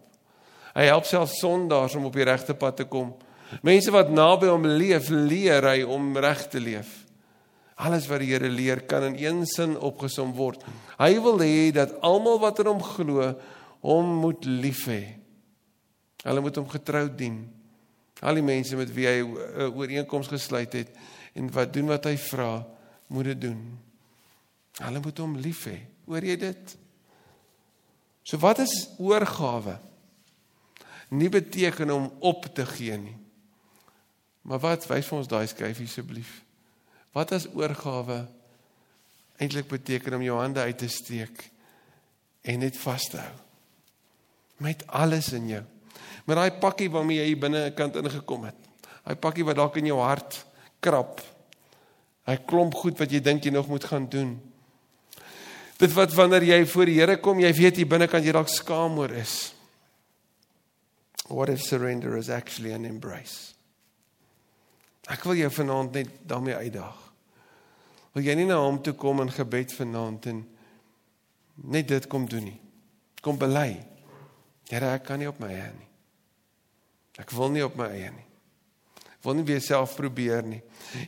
Hy 0.74 0.88
help 0.90 1.06
self 1.08 1.32
sondaars 1.38 1.96
om 1.96 2.10
op 2.10 2.18
die 2.18 2.26
regte 2.28 2.56
pad 2.58 2.82
te 2.82 2.88
kom. 2.90 3.14
Mense 3.64 3.92
wat 3.94 4.10
naby 4.12 4.50
hom 4.50 4.66
leef, 4.66 5.12
leer 5.14 5.64
hy 5.70 5.84
om 5.86 6.16
reg 6.18 6.48
te 6.52 6.62
leef. 6.64 7.04
Alles 7.84 8.08
wat 8.10 8.22
die 8.24 8.32
Here 8.34 8.50
leer 8.50 8.84
kan 8.90 9.06
in 9.12 9.18
een 9.20 9.44
sin 9.50 9.76
opgesom 9.78 10.34
word. 10.38 10.64
Hy 11.00 11.12
wil 11.24 11.42
hê 11.42 11.72
dat 11.76 11.96
almal 12.06 12.40
wat 12.42 12.62
in 12.64 12.72
hom 12.72 12.82
glo, 12.84 13.32
hom 13.84 14.16
moet 14.24 14.46
lief 14.48 14.86
hê. 14.90 15.04
Hulle 16.24 16.44
moet 16.44 16.58
hom 16.60 16.70
getrou 16.72 17.08
dien. 17.12 17.42
Al 18.24 18.40
die 18.40 18.46
mense 18.46 18.78
met 18.80 18.92
wie 18.96 19.08
hy 19.08 19.20
'n 19.22 19.38
eh, 19.38 19.76
ooreenkoms 19.76 20.28
gesluit 20.32 20.74
het 20.74 20.90
en 21.34 21.52
wat 21.52 21.74
doen 21.74 21.88
wat 21.92 22.06
hy 22.06 22.18
vra, 22.18 22.66
moet 23.08 23.26
dit 23.26 23.42
doen. 23.42 23.80
Hulle 24.80 25.00
moet 25.00 25.18
hom 25.18 25.38
lief 25.38 25.66
hê. 25.66 25.80
Hoor 26.06 26.24
jy 26.24 26.38
dit? 26.38 26.78
So 28.24 28.38
wat 28.38 28.60
is 28.60 28.90
oorgawe? 28.98 29.80
Nie 31.10 31.30
beteken 31.30 31.92
om 31.92 32.12
op 32.20 32.46
te 32.56 32.66
gee 32.66 32.98
nie. 32.98 33.18
Maar 34.42 34.60
wat 34.60 34.88
wys 34.88 35.06
vir 35.06 35.18
ons 35.18 35.28
daai 35.28 35.48
skyfie 35.48 35.86
asseblief? 35.86 36.44
Wat 37.14 37.32
as 37.32 37.48
oorgawe 37.54 38.28
eintlik 39.38 39.68
beteken 39.68 40.14
om 40.14 40.22
jou 40.26 40.40
hande 40.40 40.60
uit 40.60 40.78
te 40.78 40.88
steek 40.88 41.50
en 42.42 42.60
net 42.60 42.78
vas 42.78 43.08
te 43.10 43.18
hou 43.18 43.36
met 44.64 44.84
alles 44.88 45.32
in 45.34 45.48
jou. 45.48 45.64
Met 46.26 46.40
daai 46.40 46.60
pakkie 46.60 46.90
waarmee 46.92 47.20
jy 47.22 47.36
binne 47.40 47.66
kant 47.76 47.98
ingekom 48.00 48.48
het. 48.48 48.58
Daai 49.04 49.20
pakkie 49.20 49.46
wat 49.48 49.60
dalk 49.60 49.78
in 49.82 49.92
jou 49.92 50.00
hart 50.00 50.40
krap. 50.84 51.22
Hy 52.28 52.38
klomp 52.48 52.76
goed 52.80 53.00
wat 53.02 53.12
jy 53.12 53.20
dink 53.24 53.44
jy 53.44 53.52
nog 53.52 53.68
moet 53.68 53.84
gaan 53.88 54.08
doen. 54.10 54.38
Dit 55.82 55.92
wat 55.98 56.14
wanneer 56.16 56.46
jy 56.48 56.62
voor 56.70 56.88
die 56.88 57.00
Here 57.00 57.18
kom, 57.20 57.42
jy 57.44 57.52
weet 57.58 57.82
hier 57.82 57.90
binnekant 57.90 58.24
jy 58.24 58.36
dalk 58.36 58.52
skaam 58.52 58.96
oor 59.02 59.12
is. 59.12 59.52
What 61.28 61.50
if 61.50 61.64
surrender 61.64 62.16
is 62.18 62.30
actually 62.30 62.72
an 62.76 62.86
embrace? 62.86 63.54
Ek 65.12 65.24
wil 65.28 65.42
jou 65.42 65.50
vanaand 65.52 65.98
net 65.98 66.12
daarmee 66.28 66.56
uitdaag. 66.56 67.00
Wil 68.14 68.28
jy 68.30 68.36
nie 68.40 68.48
na 68.48 68.62
hom 68.62 68.78
toe 68.84 68.94
kom 68.96 69.24
in 69.24 69.32
gebed 69.34 69.74
vanaand 69.76 70.28
en 70.32 70.44
net 71.74 71.90
dit 71.90 72.08
kom 72.08 72.28
doen 72.30 72.46
nie? 72.48 72.60
Kom 73.24 73.40
bely. 73.40 73.74
Here, 74.70 74.94
ek 74.96 75.10
kan 75.10 75.20
nie 75.20 75.28
op 75.28 75.42
my 75.44 75.50
eie 75.52 75.72
nie. 75.74 75.90
Ek 77.22 77.34
wil 77.36 77.54
nie 77.54 77.66
op 77.66 77.76
my 77.78 77.90
eie 77.94 78.12
nie. 78.14 78.26
Ek 79.04 79.22
wil 79.28 79.38
nie 79.38 79.46
weer 79.48 79.62
self 79.64 79.94
probeer 79.96 80.44
nie. 80.48 80.62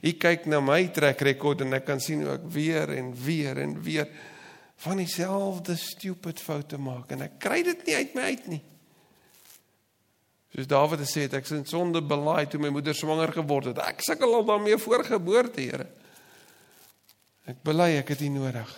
U 0.05 0.13
kyk 0.21 0.45
na 0.51 0.61
my 0.63 0.83
trek 0.95 1.23
rekord 1.25 1.65
en 1.65 1.75
ek 1.77 1.87
kan 1.87 1.99
sien 2.03 2.23
hoe 2.23 2.37
ek 2.37 2.45
weer 2.53 2.93
en 2.95 3.11
weer 3.25 3.59
en 3.63 3.75
weer 3.83 4.07
van 4.85 4.99
dieselfde 4.99 5.75
stupid 5.79 6.39
foute 6.43 6.77
maak 6.81 7.11
en 7.15 7.25
ek 7.25 7.37
kry 7.43 7.61
dit 7.65 7.85
nie 7.87 7.97
uit 7.99 8.15
my 8.15 8.29
uit 8.31 8.47
nie. 8.53 8.63
Soos 10.55 10.69
Dawid 10.71 11.01
gesê 11.03 11.25
het, 11.25 11.33
ek 11.35 11.49
het 11.51 11.67
sonde 11.67 11.99
belaai 11.99 12.45
toe 12.47 12.61
my 12.63 12.69
moeder 12.71 12.95
swanger 12.95 13.33
geword 13.35 13.73
het. 13.73 13.81
Ek 13.83 14.03
sukkel 14.05 14.37
al 14.37 14.45
daarmee 14.47 14.77
voor 14.79 15.03
geboorte, 15.03 15.59
Here. 15.59 15.89
Ek 17.51 17.59
bely 17.67 17.97
ek 17.99 18.13
het 18.13 18.23
U 18.23 18.29
nodig. 18.31 18.71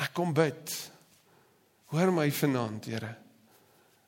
Ek 0.00 0.14
kom 0.16 0.32
bid. 0.32 0.72
Hoor 1.92 2.14
my 2.16 2.30
vanaand, 2.32 2.88
Here. 2.88 3.12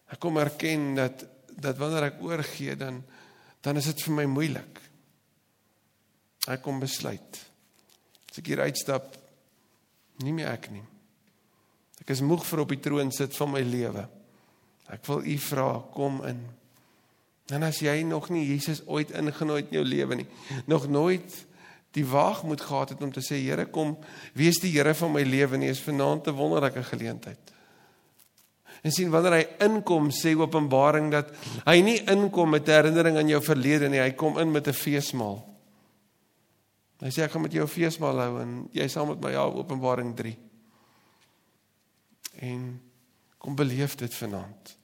Ek 0.08 0.22
kom 0.22 0.40
erken 0.40 0.94
dat 0.96 1.26
dat 1.60 1.78
wanneer 1.78 2.10
ek 2.10 2.22
oorgee 2.24 2.76
dan 2.76 3.02
dan 3.60 3.76
is 3.76 3.90
dit 3.90 4.02
vir 4.06 4.14
my 4.16 4.24
moeilik. 4.24 4.78
Ek 6.48 6.62
kom 6.64 6.78
besluit. 6.80 7.40
As 8.30 8.38
ek 8.40 8.46
hier 8.48 8.62
uitstap, 8.64 9.18
nie 10.24 10.32
meer 10.32 10.48
ek 10.54 10.70
nie. 10.72 10.84
Ek 12.00 12.14
is 12.14 12.22
moeg 12.24 12.46
vir 12.48 12.62
op 12.64 12.72
die 12.72 12.80
troon 12.80 13.12
sit 13.12 13.36
van 13.36 13.52
my 13.52 13.60
lewe. 13.60 14.06
Ek 14.90 15.04
wil 15.10 15.26
u 15.28 15.36
vra, 15.44 15.68
kom 15.92 16.22
in. 16.24 16.40
En 17.52 17.66
as 17.66 17.82
jy 17.84 18.00
nog 18.06 18.30
nie 18.32 18.46
Jesus 18.48 18.80
ooit 18.86 19.12
ingenooi 19.12 19.60
het 19.60 19.72
in 19.72 19.80
jou 19.80 19.86
lewe 19.86 20.20
nie, 20.22 20.26
nog 20.70 20.88
nooit 20.88 21.36
die 21.98 22.06
waagmoed 22.06 22.62
gehad 22.62 22.94
het 22.94 23.02
om 23.02 23.10
te 23.12 23.22
sê 23.24 23.40
Here 23.42 23.66
kom 23.66 23.96
wees 24.38 24.60
die 24.62 24.70
Here 24.70 24.94
van 24.94 25.12
my 25.12 25.24
lewe 25.26 25.58
nie 25.58 25.70
is 25.70 25.82
vanaand 25.82 26.28
'n 26.28 26.38
wonderlike 26.38 26.82
geleentheid. 26.82 27.52
En 28.82 28.92
sien 28.92 29.10
wanneer 29.10 29.32
hy 29.32 29.46
inkom 29.66 30.10
sê 30.10 30.34
Openbaring 30.36 31.10
dat 31.12 31.32
hy 31.66 31.80
nie 31.80 31.98
inkom 32.08 32.50
met 32.50 32.68
'n 32.68 32.72
herinnering 32.72 33.16
aan 33.16 33.28
jou 33.28 33.42
verlede 33.42 33.88
nie, 33.88 34.00
hy 34.00 34.10
kom 34.10 34.38
in 34.38 34.52
met 34.52 34.68
'n 34.68 34.72
feesmaal. 34.72 35.46
Hy 37.00 37.08
sê 37.08 37.22
ek 37.22 37.30
gaan 37.30 37.42
met 37.42 37.52
jou 37.52 37.66
feesmaal 37.66 38.18
hou 38.18 38.40
en 38.40 38.68
jy 38.72 38.88
saam 38.88 39.08
met 39.08 39.20
my 39.20 39.30
ja 39.30 39.44
Openbaring 39.44 40.16
3. 40.16 40.36
En 42.40 42.80
Kom 43.40 43.56
beleef 43.56 43.94
dit 43.96 44.14
vanaand. 44.14 44.74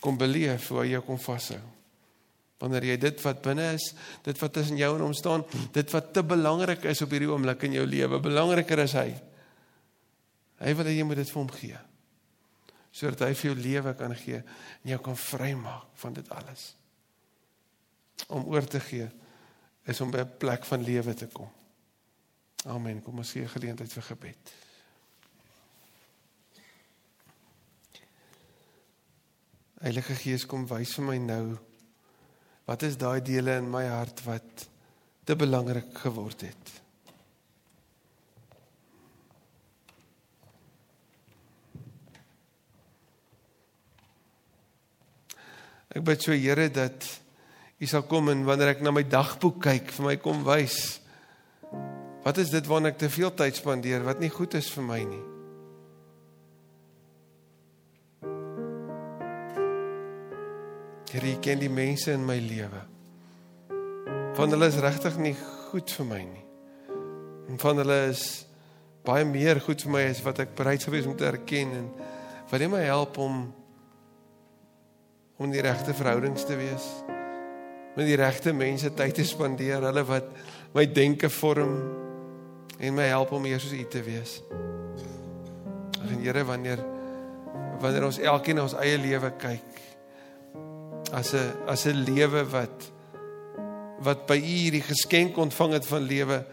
Kom 0.00 0.16
beleef 0.16 0.70
hoe 0.72 0.80
hy 0.80 0.92
jou 0.94 1.02
kom 1.04 1.18
vashou. 1.20 1.60
Wanneer 2.58 2.86
jy 2.88 2.96
dit 3.02 3.20
wat 3.22 3.42
binne 3.44 3.66
is, 3.76 3.90
dit 4.24 4.40
wat 4.40 4.54
tussen 4.56 4.78
jou 4.80 4.88
en 4.96 5.04
hom 5.04 5.14
staan, 5.14 5.44
dit 5.74 5.92
wat 5.94 6.08
te 6.16 6.24
belangrik 6.26 6.86
is 6.90 7.02
op 7.04 7.12
hierdie 7.12 7.28
oomblik 7.28 7.66
in 7.68 7.76
jou 7.76 7.84
lewe, 7.86 8.18
belangriker 8.24 8.82
is 8.82 8.96
hy. 8.98 9.10
Hy 10.58 10.72
wil 10.78 10.88
hê 10.88 10.96
jy 10.96 11.06
moet 11.06 11.20
dit 11.20 11.30
vir 11.30 11.40
hom 11.42 11.52
gee. 11.54 11.82
Sodat 12.90 13.26
hy 13.28 13.34
vir 13.34 13.50
jou 13.50 13.58
lewe 13.58 13.94
kan 13.94 14.14
gee 14.16 14.40
en 14.42 14.90
jou 14.92 15.00
kan 15.02 15.16
vrymaak 15.16 15.90
van 16.02 16.12
dit 16.12 16.30
alles. 16.30 16.74
Om 18.28 18.48
oor 18.50 18.66
te 18.66 18.80
gee 18.80 19.08
is 19.88 20.00
om 20.00 20.10
by 20.10 20.18
'n 20.24 20.36
plek 20.38 20.64
van 20.64 20.82
lewe 20.82 21.14
te 21.14 21.26
kom. 21.26 21.50
Amen. 22.66 23.02
Kom 23.02 23.18
ons 23.18 23.32
gee 23.32 23.48
geleentheid 23.48 23.92
vir 23.92 24.02
gebed. 24.02 24.52
Heilige 29.78 30.14
Gees, 30.14 30.46
kom 30.46 30.66
wys 30.66 30.94
vir 30.94 31.04
my 31.04 31.18
nou 31.18 31.58
wat 32.66 32.82
is 32.82 32.96
daai 32.96 33.22
dele 33.22 33.54
in 33.56 33.70
my 33.70 33.86
hart 33.86 34.20
wat 34.26 34.68
te 35.24 35.36
belangrik 35.36 35.94
geword 36.02 36.40
het. 36.40 36.87
Ek 45.98 46.04
bid 46.06 46.22
so 46.22 46.36
Here 46.36 46.68
dat 46.70 47.06
U 47.78 47.86
sal 47.86 48.04
kom 48.10 48.30
en 48.30 48.44
wanneer 48.46 48.76
ek 48.76 48.82
na 48.82 48.90
my 48.94 49.02
dagboek 49.06 49.58
kyk, 49.62 49.90
vir 49.94 50.06
my 50.06 50.16
kom 50.22 50.44
wys 50.46 50.98
wat 52.24 52.38
is 52.42 52.50
dit 52.52 52.66
waarna 52.68 52.90
ek 52.92 52.98
te 53.00 53.08
veel 53.08 53.30
tyd 53.32 53.56
spandeer 53.56 54.02
wat 54.04 54.18
nie 54.20 54.28
goed 54.28 54.52
is 54.58 54.66
vir 54.74 54.84
my 54.84 54.98
nie. 55.00 55.22
Here, 61.08 61.30
U 61.32 61.38
ken 61.40 61.62
die 61.62 61.70
mense 61.72 62.12
in 62.12 62.26
my 62.28 62.36
lewe. 62.42 62.82
Van 64.36 64.52
hulle 64.52 64.68
is 64.68 64.76
regtig 64.82 65.16
nie 65.22 65.32
goed 65.70 65.94
vir 65.96 66.10
my 66.10 66.20
nie. 66.26 66.44
En 67.48 67.62
van 67.62 67.80
hulle 67.80 67.98
is 68.10 68.26
baie 69.08 69.24
meer 69.24 69.62
goed 69.64 69.86
vir 69.86 69.94
my 69.94 70.04
as 70.10 70.20
wat 70.26 70.42
ek 70.44 70.52
bereid 70.58 70.84
sou 70.84 70.92
wees 70.92 71.08
om 71.08 71.16
te 71.16 71.30
erken 71.30 71.72
en 71.78 71.88
wat 72.50 72.66
my 72.68 72.84
help 72.84 73.16
om 73.24 73.46
om 75.38 75.50
die 75.50 75.62
regte 75.62 75.94
verhoudings 75.94 76.44
te 76.44 76.56
wees 76.58 76.86
met 77.98 78.06
die 78.06 78.18
regte 78.18 78.52
mense 78.54 78.92
tyd 78.94 79.16
te 79.18 79.24
spandeer, 79.26 79.82
hulle 79.82 80.04
wat 80.06 80.28
my 80.74 80.84
denke 80.86 81.26
vorm 81.34 81.72
en 82.78 82.94
my 82.94 83.08
help 83.10 83.32
om 83.34 83.42
meer 83.42 83.58
soos 83.58 83.74
U 83.74 83.84
te 83.90 84.02
wees. 84.06 84.36
En 86.06 86.22
Here, 86.22 86.44
wanneer 86.46 86.84
wanneer 87.82 88.06
ons 88.06 88.18
elkeen 88.22 88.58
na 88.58 88.64
ons 88.66 88.74
eie 88.78 88.98
lewe 88.98 89.30
kyk 89.38 89.76
as 91.14 91.34
'n 91.34 91.66
as 91.66 91.86
'n 91.86 92.04
lewe 92.06 92.44
wat 92.54 92.90
wat 94.02 94.26
by 94.26 94.38
U 94.38 94.54
hierdie 94.62 94.82
geskenk 94.82 95.36
ontvang 95.36 95.72
het 95.72 95.86
van 95.86 96.02
lewe, 96.02 96.44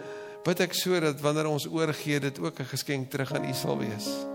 bid 0.44 0.60
ek 0.60 0.74
sodat 0.74 1.22
wanneer 1.22 1.48
ons 1.48 1.68
oorgee 1.68 2.20
dit 2.20 2.40
ook 2.40 2.60
'n 2.60 2.74
geskenk 2.74 3.10
terug 3.10 3.34
aan 3.34 3.46
U 3.46 3.54
sal 3.54 3.78
wees. 3.78 4.35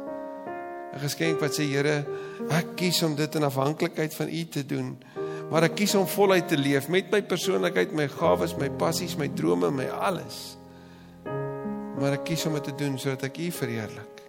'n 0.92 0.98
Geskenk 0.98 1.40
wat 1.40 1.54
sê 1.54 1.64
Here, 1.64 2.04
ek 2.50 2.76
kies 2.76 3.02
om 3.02 3.14
dit 3.14 3.34
in 3.34 3.42
afhanklikheid 3.42 4.14
van 4.14 4.28
U 4.28 4.44
te 4.44 4.66
doen. 4.66 4.98
Maar 5.50 5.62
ek 5.62 5.74
kies 5.74 5.94
om 5.94 6.06
voluit 6.06 6.48
te 6.48 6.56
leef 6.56 6.88
met 6.88 7.10
my 7.10 7.22
persoonlikheid, 7.22 7.92
my 7.92 8.08
gawes, 8.08 8.56
my 8.56 8.70
passies, 8.70 9.16
my 9.16 9.28
drome, 9.28 9.70
my 9.70 9.86
alles. 9.86 10.56
Maar 11.98 12.12
ek 12.12 12.24
kies 12.24 12.46
om 12.46 12.54
dit 12.54 12.64
te 12.64 12.74
doen 12.74 12.98
sodat 12.98 13.22
ek 13.22 13.38
U 13.38 13.50
verheerlik. 13.50 14.22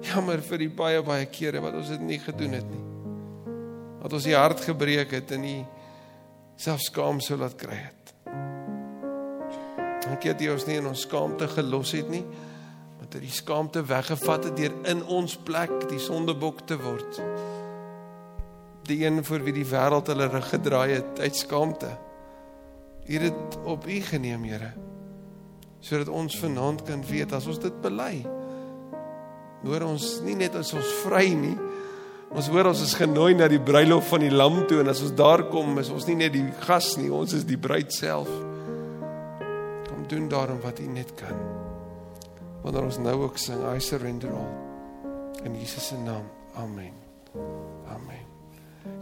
Jammer 0.00 0.40
vir 0.40 0.58
die 0.58 0.70
baie 0.70 1.02
baie 1.02 1.26
kere 1.26 1.60
wat 1.60 1.74
ons 1.74 1.88
dit 1.88 2.00
nie 2.00 2.18
gedoen 2.18 2.52
het 2.52 2.70
nie 2.70 2.90
wat 4.00 4.16
ons 4.16 4.26
die 4.26 4.36
hart 4.36 4.62
gebreek 4.64 5.12
het 5.12 5.34
en 5.36 5.44
nie 5.44 5.60
self 6.60 6.82
skaam 6.84 7.20
sou 7.24 7.38
laat 7.40 7.56
kry 7.60 7.76
het. 7.76 8.12
Dankie 10.00 10.32
dat 10.32 10.42
jy 10.42 10.52
ons 10.54 10.66
nie 10.68 10.78
in 10.80 10.88
ons 10.88 11.04
skaamte 11.04 11.48
gelos 11.52 11.92
het 11.96 12.08
nie, 12.12 12.24
maar 13.10 13.18
dat 13.18 13.26
die 13.26 13.34
skaamte 13.34 13.82
weggevat 13.82 14.44
het 14.44 14.56
deur 14.56 14.74
in 14.86 15.00
ons 15.10 15.34
plek 15.42 15.88
die 15.90 15.98
sondebok 15.98 16.60
te 16.66 16.76
word. 16.78 17.16
Die 18.86 19.02
een 19.02 19.24
vir 19.26 19.42
wie 19.42 19.54
die 19.56 19.66
wêreld 19.66 20.06
hulle 20.06 20.28
rug 20.30 20.46
gedraai 20.46 20.92
het 20.92 21.18
uit 21.18 21.36
skaamte. 21.36 21.90
U 23.10 23.12
het 23.12 23.26
dit 23.26 23.56
op 23.66 23.86
U 23.86 23.98
geneem, 24.00 24.44
Here. 24.46 24.70
Sodat 25.80 26.08
ons 26.08 26.38
vanaand 26.38 26.84
kan 26.86 27.02
weet 27.02 27.32
as 27.32 27.48
ons 27.50 27.58
dit 27.58 27.82
bely. 27.82 28.22
Hoor 29.64 29.88
ons 29.88 30.20
nie 30.22 30.38
net 30.38 30.54
as 30.54 30.70
ons 30.72 30.94
vry 31.02 31.34
nie, 31.34 31.56
Ons 32.30 32.46
hoor 32.46 32.68
ons 32.70 32.78
is 32.78 32.92
genooi 32.94 33.32
na 33.34 33.48
die 33.50 33.58
bruilof 33.58 34.06
van 34.12 34.22
die 34.22 34.30
lam 34.30 34.60
toe 34.70 34.84
en 34.84 34.92
as 34.92 35.00
ons 35.02 35.16
daar 35.18 35.42
kom, 35.50 35.80
is 35.82 35.90
ons 35.90 36.06
nie 36.06 36.14
net 36.14 36.30
die 36.30 36.46
gas 36.62 36.92
nie, 36.94 37.10
ons 37.10 37.34
is 37.34 37.42
die 37.42 37.58
bruid 37.58 37.90
self. 37.90 38.30
Kom 39.88 40.06
doen 40.06 40.30
daarom 40.30 40.62
wat 40.62 40.78
U 40.78 40.86
net 40.94 41.10
kan. 41.18 41.49
Wanneer 42.62 42.82
ons 42.82 42.98
nou 42.98 43.16
ook 43.22 43.38
sing 43.38 43.62
I 43.74 43.80
surrender 43.80 44.32
all 44.32 44.68
in 45.44 45.56
Jesus 45.56 45.86
se 45.86 45.96
naam. 45.96 46.24
Amen. 46.54 47.69